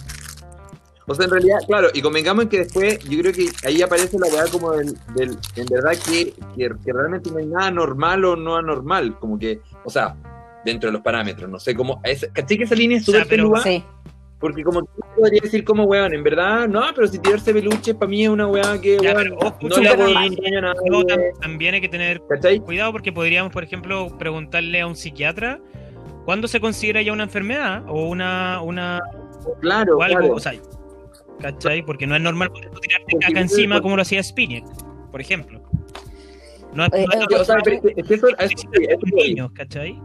[1.09, 4.17] O sea, en realidad, claro, y convengamos en que después, yo creo que ahí aparece
[4.19, 8.25] la verdad como del, del- en verdad que, que, que realmente no hay nada normal
[8.25, 10.17] o no anormal, como que, o sea,
[10.65, 13.23] dentro de los parámetros, no sé cómo, es, ¿caché que esa línea es O sea,
[13.23, 13.39] súper?
[13.63, 13.85] Sí,
[14.39, 17.95] Porque como que uno podría decir como, weón, en verdad, no, pero si tirarse peluches
[17.95, 20.61] para mí es una weá que, Ya, weón, pero ojo, no le hago daño a
[20.61, 22.59] nadie, también hay que tener ¿cachai?
[22.59, 25.59] cuidado porque podríamos, por ejemplo, preguntarle a un psiquiatra
[26.25, 29.01] cuándo se considera ya una enfermedad o una, una
[29.61, 30.35] Claro, o algo, claro.
[30.35, 30.53] o sea,
[31.39, 31.81] ¿cachai?
[31.83, 34.61] Porque no es normal poder tú tirarte caca encima como lo hacía Spinner,
[35.11, 35.61] por ejemplo.
[36.73, 39.99] No es, Eh, no es eh, o sea, normal es es niños, ¿cachai?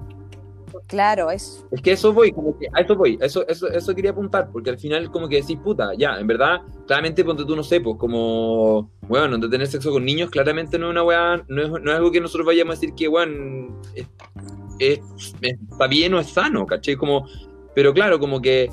[0.86, 4.10] Claro, es Es que eso voy, como que a eso voy, eso, eso, eso quería
[4.12, 7.62] apuntar, porque al final como que decís, puta, ya, en verdad, claramente ponte tú no
[7.62, 11.62] sé, pues como, bueno, de tener sexo con niños, claramente no es una weá, no
[11.62, 14.06] es, no es algo que nosotros vayamos a decir que, weón, es,
[14.78, 15.00] es-
[15.40, 16.96] está bien o es sano, ¿cachai?
[16.96, 17.26] Como,
[17.74, 18.70] pero claro, como que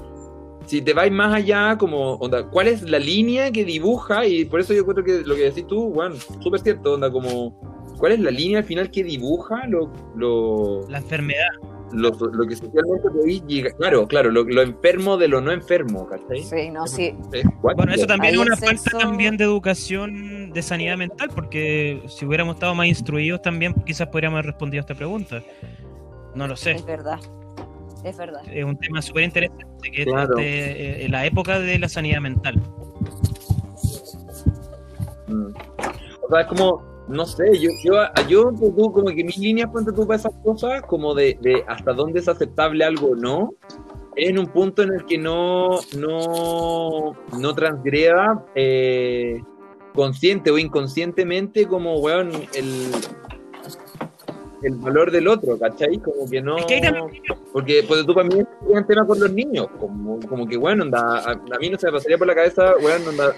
[0.65, 4.25] si te vais más allá, como, onda, ¿cuál es la línea que dibuja?
[4.25, 7.59] Y por eso yo creo que lo que decís tú, weón, súper cierto, onda, como,
[7.97, 9.91] ¿cuál es la línea al final que dibuja lo...
[10.15, 11.47] lo La enfermedad.
[11.91, 16.07] Lo, lo que socialmente podéis llegar, claro, claro, lo, lo enfermo de lo no enfermo,
[16.07, 16.43] ¿cachai?
[16.43, 17.15] sí, no, sí.
[17.33, 17.45] Es.
[17.61, 22.55] Bueno, eso también es una falta también de educación de sanidad mental, porque si hubiéramos
[22.55, 25.41] estado más instruidos también quizás podríamos haber respondido a esta pregunta.
[26.35, 26.71] No lo sé.
[26.71, 27.19] Es verdad,
[28.03, 28.41] es verdad.
[28.51, 30.37] Es un tema súper interesante que es Claro.
[30.37, 32.55] este, eh, la época de la sanidad mental.
[35.27, 35.53] Mm.
[36.21, 37.93] O sea, es como, no sé, yo, yo,
[38.27, 41.63] yo ponte tú, como que mis líneas, ponte tú para esas cosas, como de, de
[41.67, 43.53] hasta dónde es aceptable algo o no,
[44.15, 49.41] en un punto en el que no, no, no transgreda eh,
[49.93, 52.91] consciente o inconscientemente como, weón, el,
[54.61, 55.97] el valor del otro, ¿cachai?
[55.97, 56.57] Como que no...
[57.51, 60.83] Porque pues, tú para mí es un tema con los niños, como, como que bueno,
[60.83, 63.33] onda, a, a mí no se me pasaría por la cabeza, weón, onda,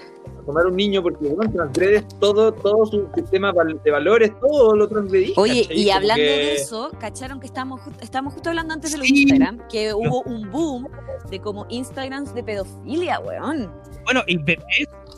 [0.46, 3.52] tomar un niño porque bueno, transgredes todo, todo su sistema
[3.84, 5.32] de valores, todo lo transgredís.
[5.36, 5.80] Oye, ¿cachai?
[5.80, 9.22] y hablando de eso, ¿cacharon que estamos, estamos justo hablando antes de los Sí.
[9.22, 9.60] Instagram?
[9.70, 10.88] Que hubo un boom
[11.30, 13.70] de como Instagrams de pedofilia, weón.
[14.04, 14.56] Bueno, y Ay,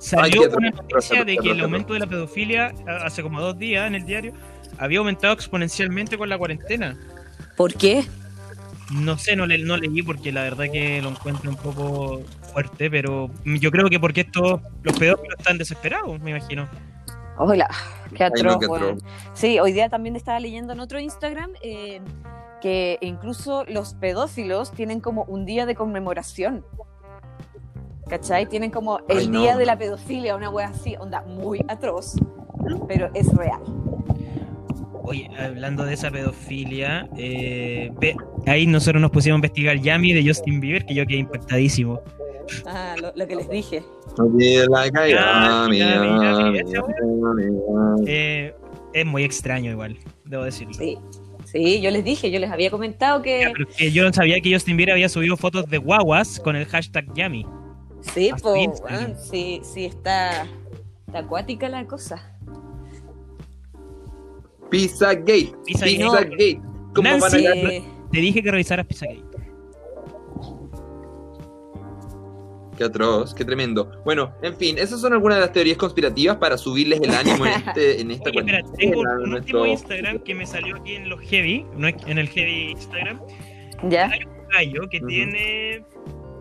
[0.00, 3.58] salió qué una noticia de que el aumento de la pedofilia a- hace como dos
[3.58, 4.32] días en el diario
[4.78, 6.98] había aumentado exponencialmente con la cuarentena.
[7.56, 8.04] ¿Por qué?
[8.92, 12.22] No sé, no, le, no leí porque la verdad que lo encuentro un poco
[12.54, 16.66] fuerte, pero yo creo que porque estos, los pedófilos están desesperados, me imagino.
[17.36, 17.68] Hola,
[18.14, 18.82] qué Ay, no, atroz, qué weón.
[18.98, 19.02] atroz.
[19.34, 22.00] Sí, hoy día también estaba leyendo en otro Instagram eh,
[22.62, 26.64] que incluso los pedófilos tienen como un día de conmemoración.
[28.08, 28.46] ¿Cachai?
[28.46, 29.40] Tienen como el Ay, no.
[29.40, 32.14] día de la pedofilia, una wea así, onda muy atroz,
[32.86, 33.60] pero es real.
[35.06, 40.26] Oye, hablando de esa pedofilia, eh, ve- ahí nosotros nos pusimos a investigar Yami de
[40.26, 42.00] Justin Bieber, que yo quedé impactadísimo.
[42.66, 43.82] Ah, lo, lo que les dije.
[44.16, 45.66] Ya, ya, ya.
[48.06, 48.54] Eh,
[48.92, 50.74] es muy extraño igual, debo decirlo.
[50.74, 50.98] Sí,
[51.44, 54.40] Sí, yo les dije, yo les había comentado Ya, que pero que yo no sabía
[54.40, 57.46] que Justin Bieber había subido fotos de guaguas con el hashtag Yami.
[58.00, 58.72] sí, weón,
[59.18, 60.46] sí, sí está,
[61.06, 62.36] está acuática la cosa.
[64.70, 65.52] Pizzagate.
[65.64, 65.96] Pizzagate.
[65.96, 66.60] Pizzagate.
[66.94, 67.46] ¿Cómo van a Nancy.
[67.46, 69.22] Eh, Te dije que revisaras Pizzagate.
[72.76, 73.90] Qué atroz, qué tremendo.
[74.04, 77.52] Bueno, en fin, esas son algunas de las teorías conspirativas para subirles el ánimo en,
[77.52, 80.94] este, en esta Oye, espera, tengo en un nuestro- último Instagram que me salió aquí
[80.96, 83.20] en los heavy, no en el heavy Instagram.
[83.88, 85.84] ya, Un gallo que tiene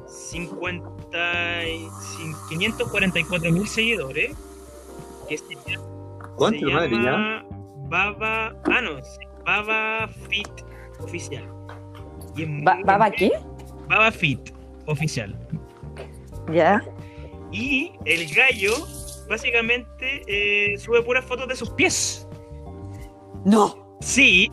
[0.07, 4.35] 50 y- cin- 544 mil seguidores.
[5.29, 6.97] Que se, llama- Concha se madre, ya.
[7.03, 7.45] llama
[7.89, 8.55] Baba.
[8.65, 8.91] Ah, no,
[9.45, 10.47] Baba Fit
[10.99, 11.47] Oficial.
[12.85, 13.31] ¿Baba qué?
[13.87, 14.49] Baba Fit
[14.85, 15.35] Oficial.
[16.51, 16.83] Ya.
[17.51, 18.73] Y el gallo,
[19.29, 22.27] básicamente, eh, sube puras fotos de sus pies.
[23.45, 23.97] No.
[24.01, 24.49] Sí,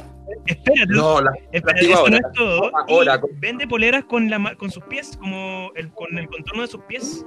[0.46, 0.92] espérate.
[0.92, 2.10] No, la, espérate, eso ahora.
[2.10, 2.70] no es todo.
[2.88, 6.62] Ahora, Y vende poleras con, la, ma- con sus pies, como el, con el contorno
[6.62, 7.26] de sus pies.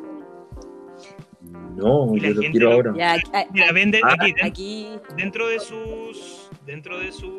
[1.76, 2.94] no, Y la yo lo gente quiero lo- ahora.
[2.96, 4.90] Ya, a- Mira, vende Ah, aquí, den- aquí.
[5.18, 7.34] dentro de sus dentro de sus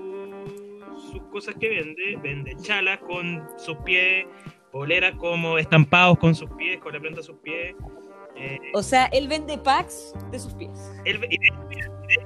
[1.10, 4.26] sus cosas que vende vende chalas con sus pies
[4.74, 7.76] poleras como estampados con sus pies con la planta de sus pies
[8.36, 10.92] eh, O sea, él vende packs de sus pies.
[11.04, 11.38] él- y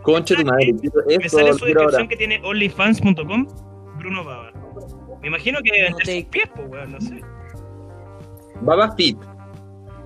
[0.03, 1.75] Concha de tu madre, me esto, sale su ahora.
[1.75, 3.47] descripción que tiene onlyfans.com
[3.99, 4.51] Bruno Baba
[5.21, 7.21] me imagino que debe No te- sus pies pues weón, no sé
[8.63, 9.19] Baba Fit.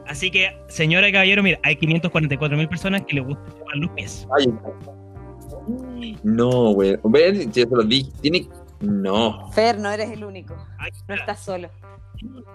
[0.08, 3.90] así que señora y caballero mira hay 544 mil personas que les gusta chupar los
[3.92, 4.52] pies Ay.
[6.24, 6.96] No, güey.
[7.04, 8.10] Ven, ya se lo dije.
[8.20, 8.48] Tiene.
[8.80, 9.48] No.
[9.52, 10.56] Fer, no eres el único.
[10.78, 11.68] Ay, No estás solo.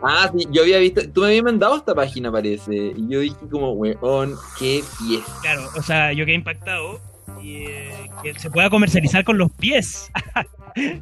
[0.01, 1.01] Ah, sí, yo había visto.
[1.11, 2.93] Tú me habías mandado esta página, parece.
[2.95, 5.23] Y yo dije, como, weón, qué pies.
[5.41, 6.99] claro o sea yo quedé impactado
[7.41, 10.09] y eh, que se pueda comercializar con los pies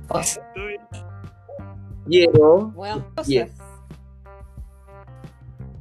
[2.07, 2.71] Quiero.
[2.75, 3.49] Bueno, Yes.
[3.51, 3.65] cosas.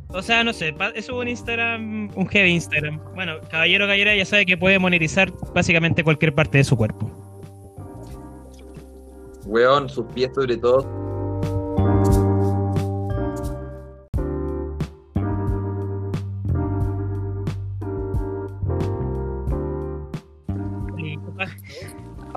[0.08, 3.00] O sea, no sé, eso un Instagram, un heavy Instagram.
[3.14, 7.10] Bueno, caballero gallera ya sabe que puede monetizar básicamente cualquier parte de su cuerpo.
[9.44, 11.03] Weón, sus pies sobre todo.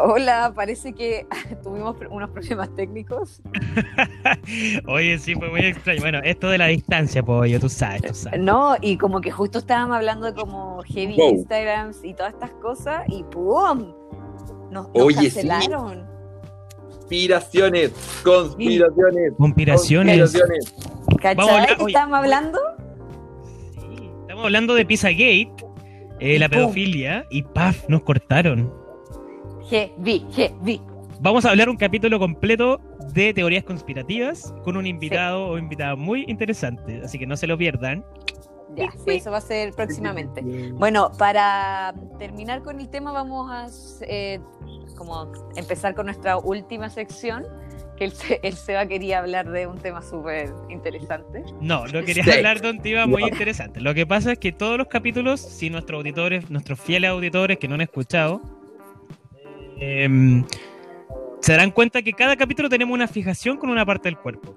[0.10, 1.28] Hola, parece que
[1.64, 3.42] tuvimos unos problemas técnicos.
[4.88, 6.00] Oye, sí, fue muy extraño.
[6.00, 8.40] Bueno, esto de la distancia, pollo, tú sabes, tú sabes.
[8.40, 11.32] No, y como que justo estábamos hablando de como heavy Wow.
[11.32, 13.92] Instagrams y todas estas cosas y ¡pum!
[14.72, 15.46] Nos, nos Oye, sí.
[15.48, 16.08] cancelaron.
[16.90, 17.92] Conspiraciones.
[18.24, 19.34] Conspiraciones.
[19.38, 20.20] Conspiraciones.
[20.22, 20.76] Conspiraciones.
[21.22, 21.36] ¿Cachai?
[21.36, 21.92] Vamos a hablar- ¿Qué oye.
[21.92, 22.60] estábamos hablando?
[23.76, 25.52] Sí, estamos hablando de Pizzagate,
[26.20, 26.58] eh, la pum.
[26.60, 27.88] pedofilia, y ¡paf!
[27.90, 28.74] Nos cortaron.
[29.70, 30.82] Heavy, heavy.
[31.20, 32.80] Vamos a hablar un capítulo completo
[33.14, 37.58] de teorías conspirativas con un invitado o invitada muy interesante, así que no se lo
[37.58, 38.06] pierdan.
[38.76, 40.42] Ya, sí, eso va a ser próximamente.
[40.74, 43.68] Bueno, para terminar con el tema vamos a
[44.08, 44.40] eh,
[44.96, 47.46] como empezar con nuestra última sección,
[47.98, 48.14] que el,
[48.44, 51.44] el Seba quería hablar de un tema súper interesante.
[51.60, 52.32] No, no quería Sí.
[52.32, 53.82] hablar de un tema muy interesante.
[53.82, 57.68] Lo que pasa es que todos los capítulos, si nuestros auditores, nuestros fieles auditores que
[57.68, 58.42] no han escuchado,
[59.80, 60.44] em,
[61.42, 64.56] se darán cuenta que cada capítulo tenemos una fijación con una parte del cuerpo.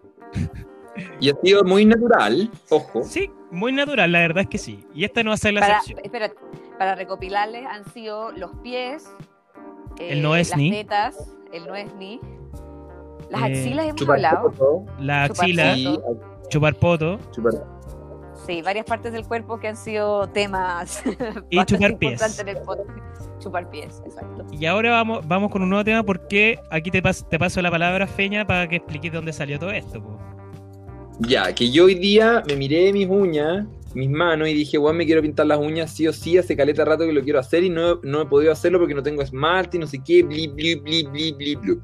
[1.20, 2.50] Y ha sido muy natural.
[2.68, 3.02] Ojo.
[3.04, 4.84] Sí, muy natural, la verdad es que sí.
[4.94, 6.00] Y esta no va a ser la Para, excepción.
[6.04, 6.32] espera,
[6.78, 9.08] para recopilarles han sido los pies,
[9.98, 10.70] eh, El no es las ni.
[10.70, 11.16] tetas,
[11.52, 12.20] el no es ni,
[13.30, 14.50] las Eh, axilas hemos Chupar hablado.
[14.52, 14.86] poto.
[14.98, 16.00] La chupar axila, Sí,
[16.48, 17.52] chupar poto chupar.
[18.46, 21.02] Sí, varias partes del cuerpo que han sido temas
[21.50, 22.12] Y chupar pies.
[22.12, 23.29] importantes en el podcast.
[23.40, 24.46] Chupar pies, exacto.
[24.52, 27.70] Y ahora vamos, vamos con un nuevo tema porque aquí te, pas- te paso la
[27.70, 30.02] palabra, Feña, para que expliques dónde salió todo esto.
[30.02, 30.18] po.
[31.20, 35.04] Ya, que yo hoy día me miré mis uñas, mis manos, y dije, weón, me
[35.04, 37.70] quiero pintar las uñas sí o sí, hace caleta rato que lo quiero hacer y
[37.70, 40.76] no, no he podido hacerlo porque no tengo esmalte y no sé qué, bli, bli,
[40.76, 41.82] bli, bli, bli, blup.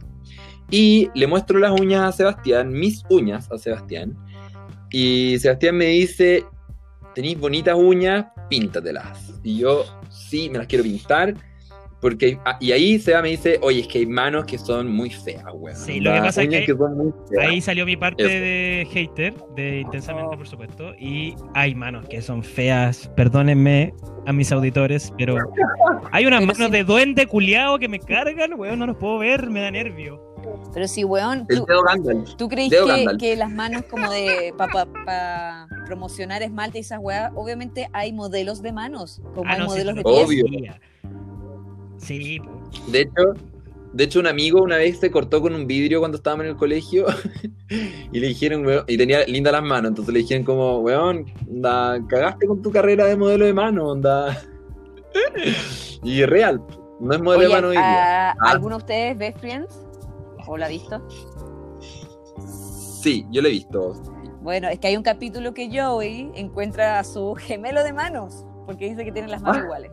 [0.71, 4.17] Y le muestro las uñas a Sebastián, mis uñas a Sebastián,
[4.91, 6.45] y Sebastián me dice,
[7.15, 9.35] tenéis bonitas uñas, píntatelas.
[9.43, 9.85] Y yo,
[10.29, 11.35] sí, me las quiero pintar.
[12.01, 15.11] Porque, ah, y ahí Seba me dice, oye, es que hay manos que son muy
[15.11, 15.77] feas, weón.
[15.77, 17.49] Sí, lo que pasa es que son muy feas.
[17.49, 18.33] Ahí salió mi parte Eso.
[18.33, 20.95] de hater, de intensamente, por supuesto.
[20.99, 23.11] Y hay manos que son feas.
[23.17, 23.95] Perdónenme
[24.27, 25.37] a mis auditores, pero
[26.13, 28.79] hay unas manos de duende culiao que me cargan, weón.
[28.79, 30.26] No los puedo ver, me da nervio.
[30.73, 31.67] Pero sí, weón, El tú.
[32.37, 32.87] ¿tú crees dedo
[33.19, 38.73] que, las manos como de para promocionar esmalte y esas weas, obviamente hay modelos de
[38.73, 40.27] manos, como Ah, hay no, sí, modelos de pies?
[40.27, 40.45] Obvio.
[41.99, 42.41] Sí.
[42.89, 43.13] De hecho,
[43.93, 46.57] De hecho, un amigo una vez se cortó con un vidrio cuando estábamos en el
[46.57, 47.07] colegio
[48.13, 51.99] y le dijeron, weón, y tenía lindas las manos, entonces le dijeron como, weón, onda,
[52.07, 54.39] cagaste con tu carrera de modelo de mano, onda.
[56.03, 56.61] y es real,
[57.01, 58.31] no es modelo Oye, de mano hoy día.
[58.31, 58.51] ¿a- Ah.
[58.51, 59.86] ¿Alguno de ustedes ve Friends?
[60.47, 61.03] ¿O la ha visto?
[63.03, 63.93] Sí, yo lo he visto.
[64.43, 68.89] Bueno, es que hay un capítulo que Joey encuentra a su gemelo de manos, porque
[68.89, 69.65] dice que tienen las manos Ah.
[69.65, 69.93] iguales.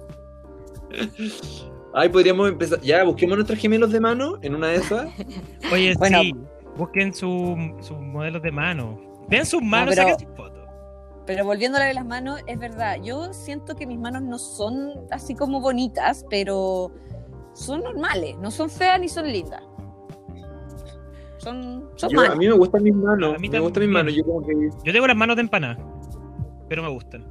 [1.93, 2.79] Ay, podríamos empezar.
[2.81, 5.07] Ya, busquemos nuestros gemelos de mano en una de esas.
[5.71, 6.21] Oye, Bueno.
[6.21, 6.33] sí,
[6.75, 8.99] busquen su- sus modelos de mano.
[9.27, 10.59] Vean sus manos, pero- saquen sus fotos.
[11.25, 14.37] Pero volviendo a lo de las manos, es verdad, yo siento que mis manos no
[14.37, 16.91] son así como bonitas, pero
[17.53, 19.61] son normales, no son feas ni son lindas.
[21.43, 23.35] Son, son Yo- a mí me gustan mis manos.
[23.35, 24.13] A mí me gustan mis manos.
[24.15, 25.77] Yo como que Yo tengo las manos de empanada,
[26.69, 27.25] pero me gustan.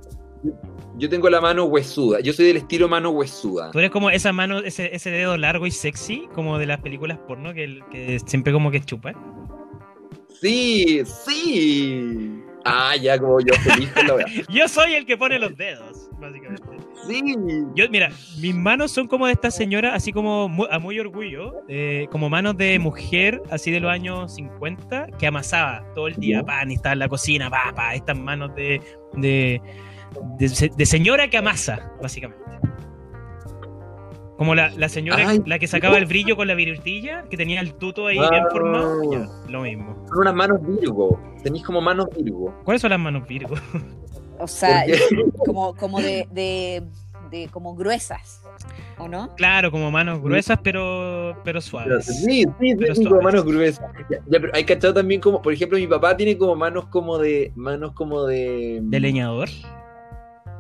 [0.99, 2.21] yo tengo la mano huesuda.
[2.21, 3.71] Yo soy del estilo mano huesuda.
[3.71, 7.19] Tú eres como esa mano, ese, ese dedo largo y sexy, como de las películas
[7.27, 9.13] porno, que, siempre como que chupa.
[10.41, 12.43] Sí, sí.
[12.65, 14.25] Ah, ya como yo feliz con la.
[14.49, 16.63] Yo soy el que pone los dedos, básicamente.
[17.07, 17.23] Sí.
[17.75, 18.09] Yo, mira,
[18.41, 22.31] mis manos son como de esta señora, así como mu- a muy orgullo, eh, como
[22.31, 26.75] manos de mujer, así de los años 50, que amasaba todo el día pan y
[26.75, 28.81] estaba en la cocina, pa, pa, estas manos de,
[29.15, 29.61] de,
[30.39, 32.41] de, se- de señora que amasa, básicamente.
[34.39, 37.61] Como la, la señora, Ay, la que sacaba el brillo con la virutilla, que tenía
[37.61, 38.49] el tuto ahí bien Ah.
[38.51, 40.05] formado, ya, lo mismo.
[40.09, 41.21] Son unas manos Virgo.
[41.45, 42.53] Tenéis como manos Virgo.
[42.65, 43.55] ¿Cuáles son las manos Virgo?
[44.43, 44.85] O sea,
[45.47, 46.83] como, como de, de,
[47.31, 48.43] de como gruesas,
[48.99, 49.33] ¿o no?
[49.37, 52.07] Claro, como manos gruesas, pero, pero suaves.
[52.07, 53.25] Sí, sí, sí, Pero sí, como suaves.
[53.25, 53.87] manos gruesas.
[54.11, 57.19] Ya, ya, pero hay cachado también como, por ejemplo, mi papá tiene como manos como
[57.19, 57.53] de.
[57.55, 58.81] Manos como de.
[58.83, 59.49] De leñador.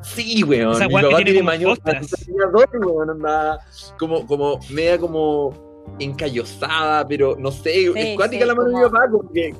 [0.02, 0.72] Sí, weón.
[0.72, 3.58] Esa Mi weá que papá tiene como manos de leñador, weón, onda,
[3.98, 8.82] como, como, media como encallosada, pero no sé, es cuática sí, la mano de mi
[8.82, 9.52] papá, como que.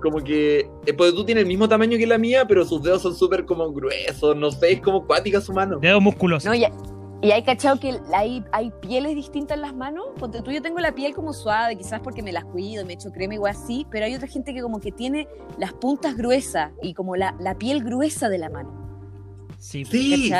[0.00, 3.02] Como que, eh, pues tú tienes el mismo tamaño que la mía, pero sus dedos
[3.02, 5.78] son súper como gruesos, no sé, es como cuática su mano.
[5.78, 6.46] Dedos musculosos.
[6.46, 6.64] No, y,
[7.22, 10.06] y hay cachado que hay, hay pieles distintas en las manos.
[10.18, 13.10] Ponte tú, yo tengo la piel como suave, quizás porque me las cuido, me echo
[13.12, 15.28] crema igual así, pero hay otra gente que como que tiene
[15.58, 18.72] las puntas gruesas y como la, la piel gruesa de la mano.
[19.58, 20.32] Sí, Sí,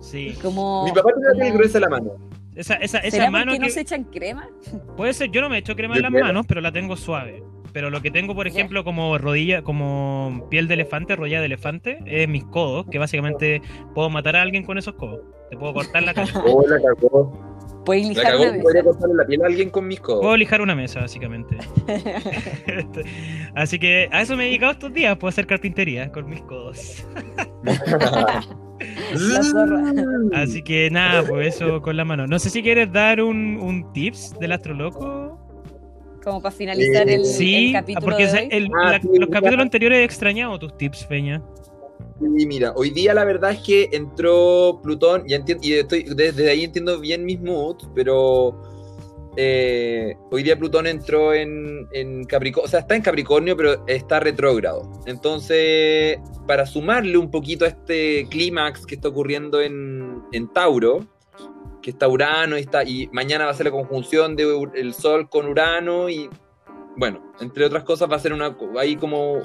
[0.00, 0.34] sí.
[0.42, 2.10] Como, Mi papá tiene la piel gruesa de la mano.
[2.56, 4.48] Esa, esa, esa ¿Será mano porque no que- se echan crema?
[4.96, 7.42] puede ser, yo no me echo crema en las manos, pero la tengo suave.
[7.72, 11.98] Pero lo que tengo, por ejemplo, como rodilla, como piel de elefante, rodilla de elefante,
[12.06, 13.62] es mis codos, que básicamente
[13.94, 15.20] puedo matar a alguien con esos codos.
[15.50, 16.28] Te puedo cortar la cara.
[16.44, 17.52] Oh, la cagó.
[17.84, 18.82] Puedes La lijar cagó, una mesa.
[18.84, 20.20] cortarle la piel a alguien con mis codos.
[20.20, 21.56] Puedo lijar una mesa, básicamente.
[23.54, 27.04] Así que a eso me he dedicado estos días, puedo hacer carpintería con mis codos.
[30.34, 32.26] Así que nada, pues eso con la mano.
[32.26, 35.21] No sé si quieres dar un, un tips del astroloco.
[36.22, 38.48] Como para finalizar el, Sí, el capítulo porque de hoy.
[38.50, 41.42] el- Ah, la- sí, los capítulos anteriores he extrañado tus tips, Peña.
[42.20, 46.50] Sí, mira, hoy día la verdad es que entró Plutón, ya entiendo, y estoy, desde
[46.50, 48.62] ahí entiendo bien mis moods, pero
[49.36, 54.20] eh, hoy día Plutón entró en, en Capricornio, o sea, está en Capricornio, pero está
[54.20, 54.88] retrógrado.
[55.06, 61.06] Entonces, para sumarle un poquito a este clímax que está ocurriendo en, en Tauro,
[61.82, 64.94] que está Urano y, está, y mañana va a ser la conjunción de Ur- el
[64.94, 66.30] Sol con Urano y,
[66.96, 69.38] bueno, entre otras cosas va a ser una, ahí como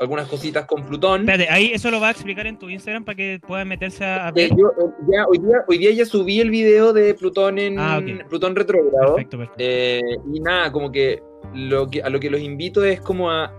[0.00, 1.20] algunas cositas con Plutón.
[1.20, 4.30] Espérate, ahí eso lo va a explicar en tu Instagram para que puedan meterse a,
[4.30, 4.50] Eh, ver.
[4.50, 8.00] yo, eh, ya, hoy, día, hoy día ya subí el video de Plutón en Ah.
[8.28, 9.14] Plutón retrógrado.
[9.14, 9.56] Perfecto, perfecto.
[9.62, 10.00] Eh,
[10.32, 11.22] y nada, como que,
[11.54, 13.52] lo que a lo que los invito es como a.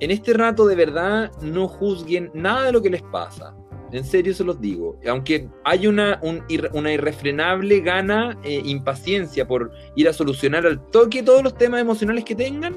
[0.00, 3.54] En este rato de verdad no juzguen nada de lo que les pasa.
[3.94, 4.98] En serio se los digo.
[5.08, 6.42] Aunque hay una, un
[6.72, 12.24] una irrefrenable gana, eh, impaciencia por ir a solucionar al toque todos los temas emocionales
[12.24, 12.76] que tengan,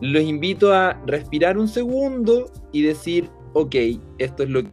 [0.00, 3.74] los invito a respirar un segundo y decir, ok,
[4.18, 4.70] esto es lo que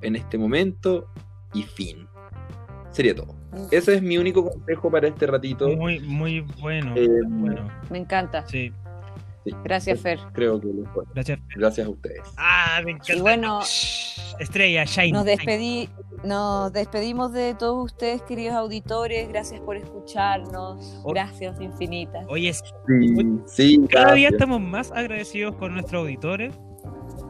[0.00, 1.06] en este momento
[1.52, 2.08] y fin.
[2.90, 3.34] Sería todo.
[3.70, 5.68] Ese es mi único consejo para este ratito.
[5.68, 6.94] Muy, muy bueno.
[6.96, 8.46] Eh, bueno, Me encanta.
[8.46, 8.72] sí.
[9.44, 10.18] Sí, Gracias, Fer.
[10.32, 11.04] Creo que lo fue.
[11.14, 11.38] Gracias.
[11.56, 12.20] Gracias a ustedes.
[12.36, 13.14] Ah, me encanta.
[13.14, 13.60] Y bueno,
[14.38, 15.12] Estrella, Shine.
[15.12, 15.88] Nos despedí,
[16.24, 19.28] nos despedimos de todos ustedes, queridos auditores.
[19.28, 21.00] Gracias por escucharnos.
[21.04, 21.10] Oh.
[21.12, 22.24] Gracias infinitas.
[22.28, 22.62] Oye, Sí,
[23.46, 26.54] sí, cada día estamos más agradecidos con nuestros auditores.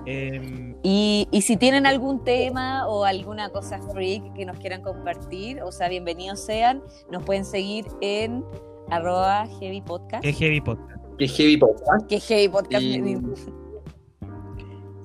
[0.06, 5.62] Eh, Y, y si tienen algún tema o alguna cosa freak que nos quieran compartir,
[5.62, 8.42] o sea, bienvenidos sean, nos pueden seguir en
[8.90, 10.24] arroba heavy podcast.
[10.24, 10.99] Heavy Podcast.
[11.20, 12.06] Qué heavy podcast.
[12.08, 12.82] Que heavy podcast.
[12.82, 13.14] Y-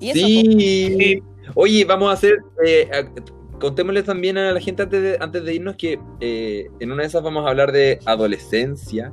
[0.00, 0.56] Y eso, pues.
[0.56, 1.22] Sí.
[1.54, 2.38] Oye, vamos a hacer.
[2.66, 6.92] eh, a- contémosles también a la gente antes de, antes de irnos que eh, en
[6.92, 9.12] una de esas vamos a hablar de adolescencia,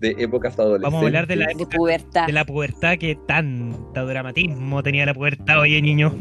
[0.00, 0.82] de épocas adolescentes.
[0.92, 2.26] Vamos a hablar de la, De pubertad.
[2.26, 6.12] de la pubertad que tanto dramatismo tenía la pubertad, oye, niño.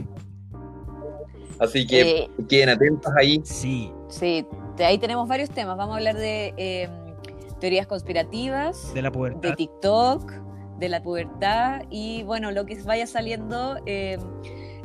[1.59, 3.41] Así que Eh, queden atentos ahí.
[3.43, 4.45] Sí, sí,
[4.78, 5.78] de ahí tenemos varios temas.
[5.78, 6.88] Vamos a hablar de eh,
[7.59, 9.55] teorías conspirativas, de la de pubertad.
[9.55, 10.31] TikTok,
[10.79, 13.77] de la pubertad y bueno, lo que vaya saliendo.
[13.85, 14.17] eh,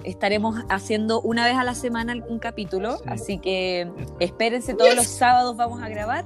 [0.04, 3.04] estaremos haciendo una vez a la semana un capítulo, Sí.
[3.06, 6.24] así que espérense, todos los sábados vamos a grabar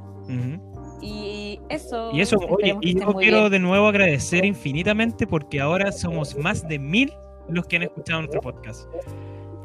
[1.03, 2.11] y eso.
[2.13, 3.51] Y eso, oye, y yo quiero bien.
[3.51, 7.13] de nuevo agradecer infinitamente porque ahora somos más de mil
[7.49, 8.89] los que han escuchado nuestro podcast.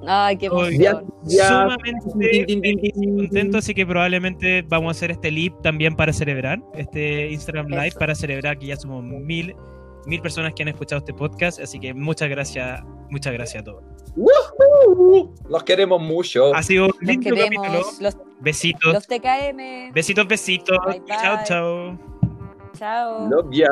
[0.08, 1.06] Ay, qué emoción.
[1.24, 1.47] Ya.
[1.47, 5.30] Sumamente Tin, tin, tin, feliz y tin, contento, así que probablemente vamos a hacer este
[5.32, 7.99] live también para celebrar, este Instagram Live Eso.
[7.99, 9.56] para celebrar que ya somos mil,
[10.06, 13.84] mil personas que han escuchado este podcast, así que muchas gracias, muchas gracias a todos.
[14.16, 15.34] ¡Woohoo!
[15.49, 16.54] Los queremos mucho.
[16.56, 17.62] Ha sido un Los lindo capítulo.
[17.62, 19.93] queremos, los, Besitos, los TKM.
[19.93, 20.78] besitos, besitos.
[20.88, 21.08] Bye, bye.
[21.22, 21.99] Chao, chao.
[22.74, 23.30] Chao.
[23.30, 23.68] Love ya.